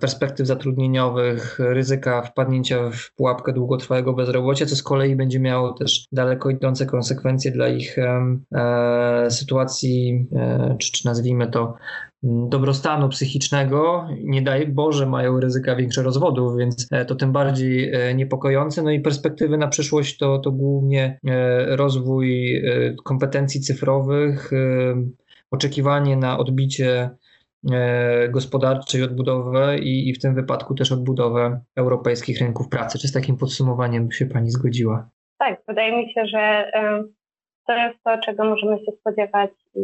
perspektyw 0.00 0.46
zatrudnieniowych, 0.46 1.58
ryzyka 1.58 2.22
wpadnięcia 2.22 2.90
w 2.90 3.14
pułapkę 3.14 3.52
długotrwałego 3.52 4.12
bezrobocia, 4.12 4.66
co 4.66 4.76
z 4.76 4.82
kolei 4.82 5.16
będzie 5.16 5.40
miało 5.40 5.72
też 5.72 6.06
daleko 6.12 6.50
idące 6.50 6.86
konsekwencje 6.86 7.50
dla 7.50 7.68
ich 7.68 7.96
sytuacji, 9.28 10.28
czy, 10.78 10.92
czy 10.92 11.06
nazwijmy 11.06 11.50
to 11.50 11.74
dobrostanu 12.22 13.08
psychicznego, 13.08 14.08
nie 14.24 14.42
daj 14.42 14.68
Boże, 14.68 15.06
mają 15.06 15.40
ryzyka 15.40 15.76
większe 15.76 16.02
rozwodów, 16.02 16.56
więc 16.58 16.86
e, 16.90 17.04
to 17.04 17.14
tym 17.14 17.32
bardziej 17.32 17.94
e, 17.94 18.14
niepokojące. 18.14 18.82
No 18.82 18.90
i 18.90 19.00
perspektywy 19.00 19.58
na 19.58 19.68
przyszłość 19.68 20.18
to, 20.18 20.38
to 20.38 20.52
głównie 20.52 21.20
e, 21.28 21.76
rozwój 21.76 22.62
kompetencji 23.04 23.60
cyfrowych, 23.60 24.50
oczekiwanie 25.50 26.16
na 26.16 26.38
odbicie 26.38 27.10
gospodarcze 28.30 28.98
i 28.98 29.02
odbudowę 29.02 29.78
i, 29.78 30.08
i 30.08 30.14
w 30.14 30.18
tym 30.18 30.34
wypadku 30.34 30.74
też 30.74 30.92
odbudowę 30.92 31.60
europejskich 31.76 32.40
rynków 32.40 32.68
pracy. 32.68 32.98
Czy 32.98 33.08
z 33.08 33.12
takim 33.12 33.36
podsumowaniem 33.36 34.12
się 34.12 34.26
Pani 34.26 34.50
zgodziła? 34.50 35.10
Tak, 35.38 35.62
wydaje 35.68 35.96
mi 35.96 36.12
się, 36.12 36.26
że 36.26 36.70
to 37.66 37.72
jest 37.72 37.98
to, 38.04 38.18
czego 38.24 38.44
możemy 38.44 38.78
się 38.78 38.92
spodziewać 39.00 39.50
i 39.74 39.80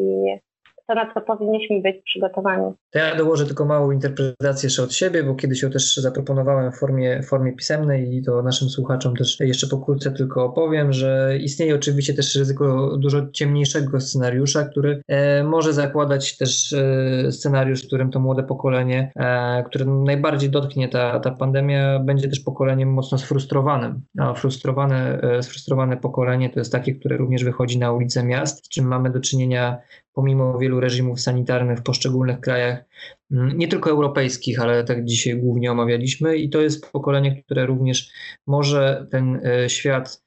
to, 0.86 0.94
na 0.94 1.14
co 1.14 1.20
powinniśmy 1.20 1.80
być 1.80 1.96
przygotowani. 2.04 2.72
To 2.90 2.98
ja 2.98 3.16
dołożę 3.16 3.46
tylko 3.46 3.64
małą 3.64 3.90
interpretację 3.90 4.66
jeszcze 4.66 4.82
od 4.82 4.92
siebie, 4.92 5.22
bo 5.22 5.34
kiedyś 5.34 5.62
ją 5.62 5.70
też 5.70 5.96
zaproponowałem 5.96 6.72
w 6.72 6.78
formie, 6.78 7.22
formie 7.22 7.52
pisemnej 7.52 8.16
i 8.16 8.22
to 8.22 8.42
naszym 8.42 8.68
słuchaczom 8.68 9.16
też 9.16 9.40
jeszcze 9.40 9.66
pokrótce 9.66 10.10
tylko 10.10 10.44
opowiem, 10.44 10.92
że 10.92 11.38
istnieje 11.40 11.74
oczywiście 11.74 12.14
też 12.14 12.34
ryzyko 12.36 12.96
dużo 12.96 13.28
ciemniejszego 13.32 14.00
scenariusza, 14.00 14.64
który 14.64 15.02
e, 15.08 15.44
może 15.44 15.72
zakładać 15.72 16.36
też 16.36 16.72
e, 16.72 17.32
scenariusz, 17.32 17.82
w 17.82 17.86
którym 17.86 18.10
to 18.10 18.20
młode 18.20 18.42
pokolenie, 18.42 19.12
e, 19.16 19.62
które 19.62 19.84
najbardziej 19.84 20.50
dotknie 20.50 20.88
ta, 20.88 21.20
ta 21.20 21.30
pandemia, 21.30 21.98
będzie 21.98 22.28
też 22.28 22.40
pokoleniem 22.40 22.92
mocno 22.92 23.18
sfrustrowanym. 23.18 24.00
A 24.18 24.34
frustrowane, 24.34 25.20
e, 25.22 25.42
sfrustrowane 25.42 25.96
pokolenie 25.96 26.50
to 26.50 26.60
jest 26.60 26.72
takie, 26.72 26.94
które 26.94 27.16
również 27.16 27.44
wychodzi 27.44 27.78
na 27.78 27.92
ulice 27.92 28.24
miast, 28.24 28.66
z 28.66 28.68
czym 28.68 28.86
mamy 28.86 29.10
do 29.10 29.20
czynienia 29.20 29.78
pomimo 30.16 30.58
wielu 30.58 30.80
reżimów 30.80 31.20
sanitarnych 31.20 31.78
w 31.78 31.82
poszczególnych 31.82 32.40
krajach, 32.40 32.84
mm, 33.32 33.58
nie 33.58 33.68
tylko 33.68 33.90
europejskich, 33.90 34.60
ale 34.60 34.84
tak 34.84 35.04
dzisiaj 35.04 35.36
głównie 35.36 35.72
omawialiśmy, 35.72 36.36
i 36.36 36.50
to 36.50 36.60
jest 36.60 36.92
pokolenie, 36.92 37.42
które 37.42 37.66
również 37.66 38.10
może 38.46 39.06
ten 39.10 39.40
e, 39.44 39.68
świat 39.68 40.22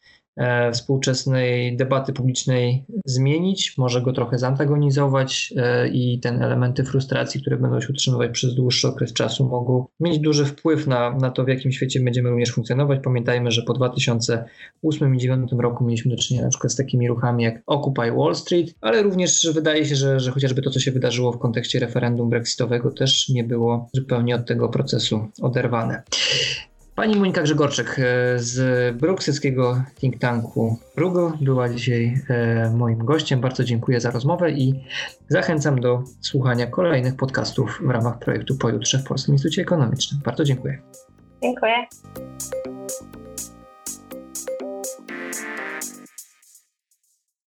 współczesnej 0.73 1.78
debaty 1.78 2.13
publicznej 2.13 2.86
zmienić, 3.06 3.78
może 3.78 4.02
go 4.02 4.13
trochę 4.13 4.39
zantagonizować 4.39 5.54
e, 5.58 5.88
i 5.88 6.19
te 6.19 6.30
elementy 6.30 6.84
frustracji, 6.84 7.41
które 7.41 7.58
będą 7.58 7.82
się 7.82 7.88
utrzymywać 7.89 8.32
przez 8.32 8.56
dłuższy 8.56 8.88
okres 8.88 9.13
czasu, 9.13 9.49
mogą 9.49 9.86
mieć 9.99 10.19
duży 10.19 10.45
wpływ 10.45 10.88
na, 10.88 11.12
na 11.12 11.32
to, 11.32 11.43
w 11.43 11.47
jakim 11.47 11.71
świecie 11.71 11.99
będziemy 11.99 12.30
również 12.30 12.52
funkcjonować. 12.52 12.99
Pamiętajmy, 13.04 13.52
że 13.52 13.62
po 13.62 13.73
2008 13.73 15.15
i 15.15 15.17
2009 15.17 15.52
roku 15.58 15.84
mieliśmy 15.84 16.12
do 16.12 16.17
czynienia 16.17 16.45
na 16.45 16.49
przykład 16.49 16.73
z 16.73 16.75
takimi 16.75 17.08
ruchami 17.08 17.43
jak 17.43 17.62
Occupy 17.65 18.12
Wall 18.12 18.36
Street, 18.36 18.75
ale 18.82 19.04
również 19.04 19.47
wydaje 19.54 19.86
się, 19.86 19.95
że, 19.95 20.19
że 20.19 20.32
chociażby 20.32 20.62
to, 20.62 20.69
co 20.69 20.80
się 20.80 20.91
wydarzyło 20.91 21.32
w 21.32 21.39
kontekście 21.39 21.80
referendum 21.80 22.30
brexitowego, 22.30 22.91
też 22.91 23.30
nie 23.30 23.43
było 23.43 23.89
zupełnie 23.93 24.36
od 24.36 24.45
tego 24.45 24.69
procesu 24.69 25.28
oderwane. 25.41 26.04
Pani 27.00 27.16
Monika 27.16 27.42
Grzegorczyk 27.42 28.00
e, 28.00 28.40
z 28.40 28.98
brukselskiego 28.98 29.84
think 30.00 30.20
tanku 30.20 30.78
Bruegel 30.96 31.32
była 31.42 31.70
dzisiaj 31.70 32.22
e, 32.30 32.70
moim 32.76 33.06
gościem. 33.06 33.42
Bardzo 33.42 33.64
dziękuję 33.64 34.02
za 34.02 34.12
rozmowę 34.12 34.52
i 34.52 34.84
zachęcam 35.28 35.82
do 35.82 36.04
słuchania 36.22 36.68
kolejnych 36.68 37.16
podcastów 37.16 37.80
w 37.84 37.90
ramach 37.90 38.20
projektu 38.20 38.58
Pojutrze 38.58 39.00
w 39.00 39.04
Polskim 39.04 39.34
Instytucie 39.34 39.62
Ekonomicznym. 39.62 40.22
Bardzo 40.26 40.44
dziękuję. 40.44 40.82
Dziękuję. 41.44 41.74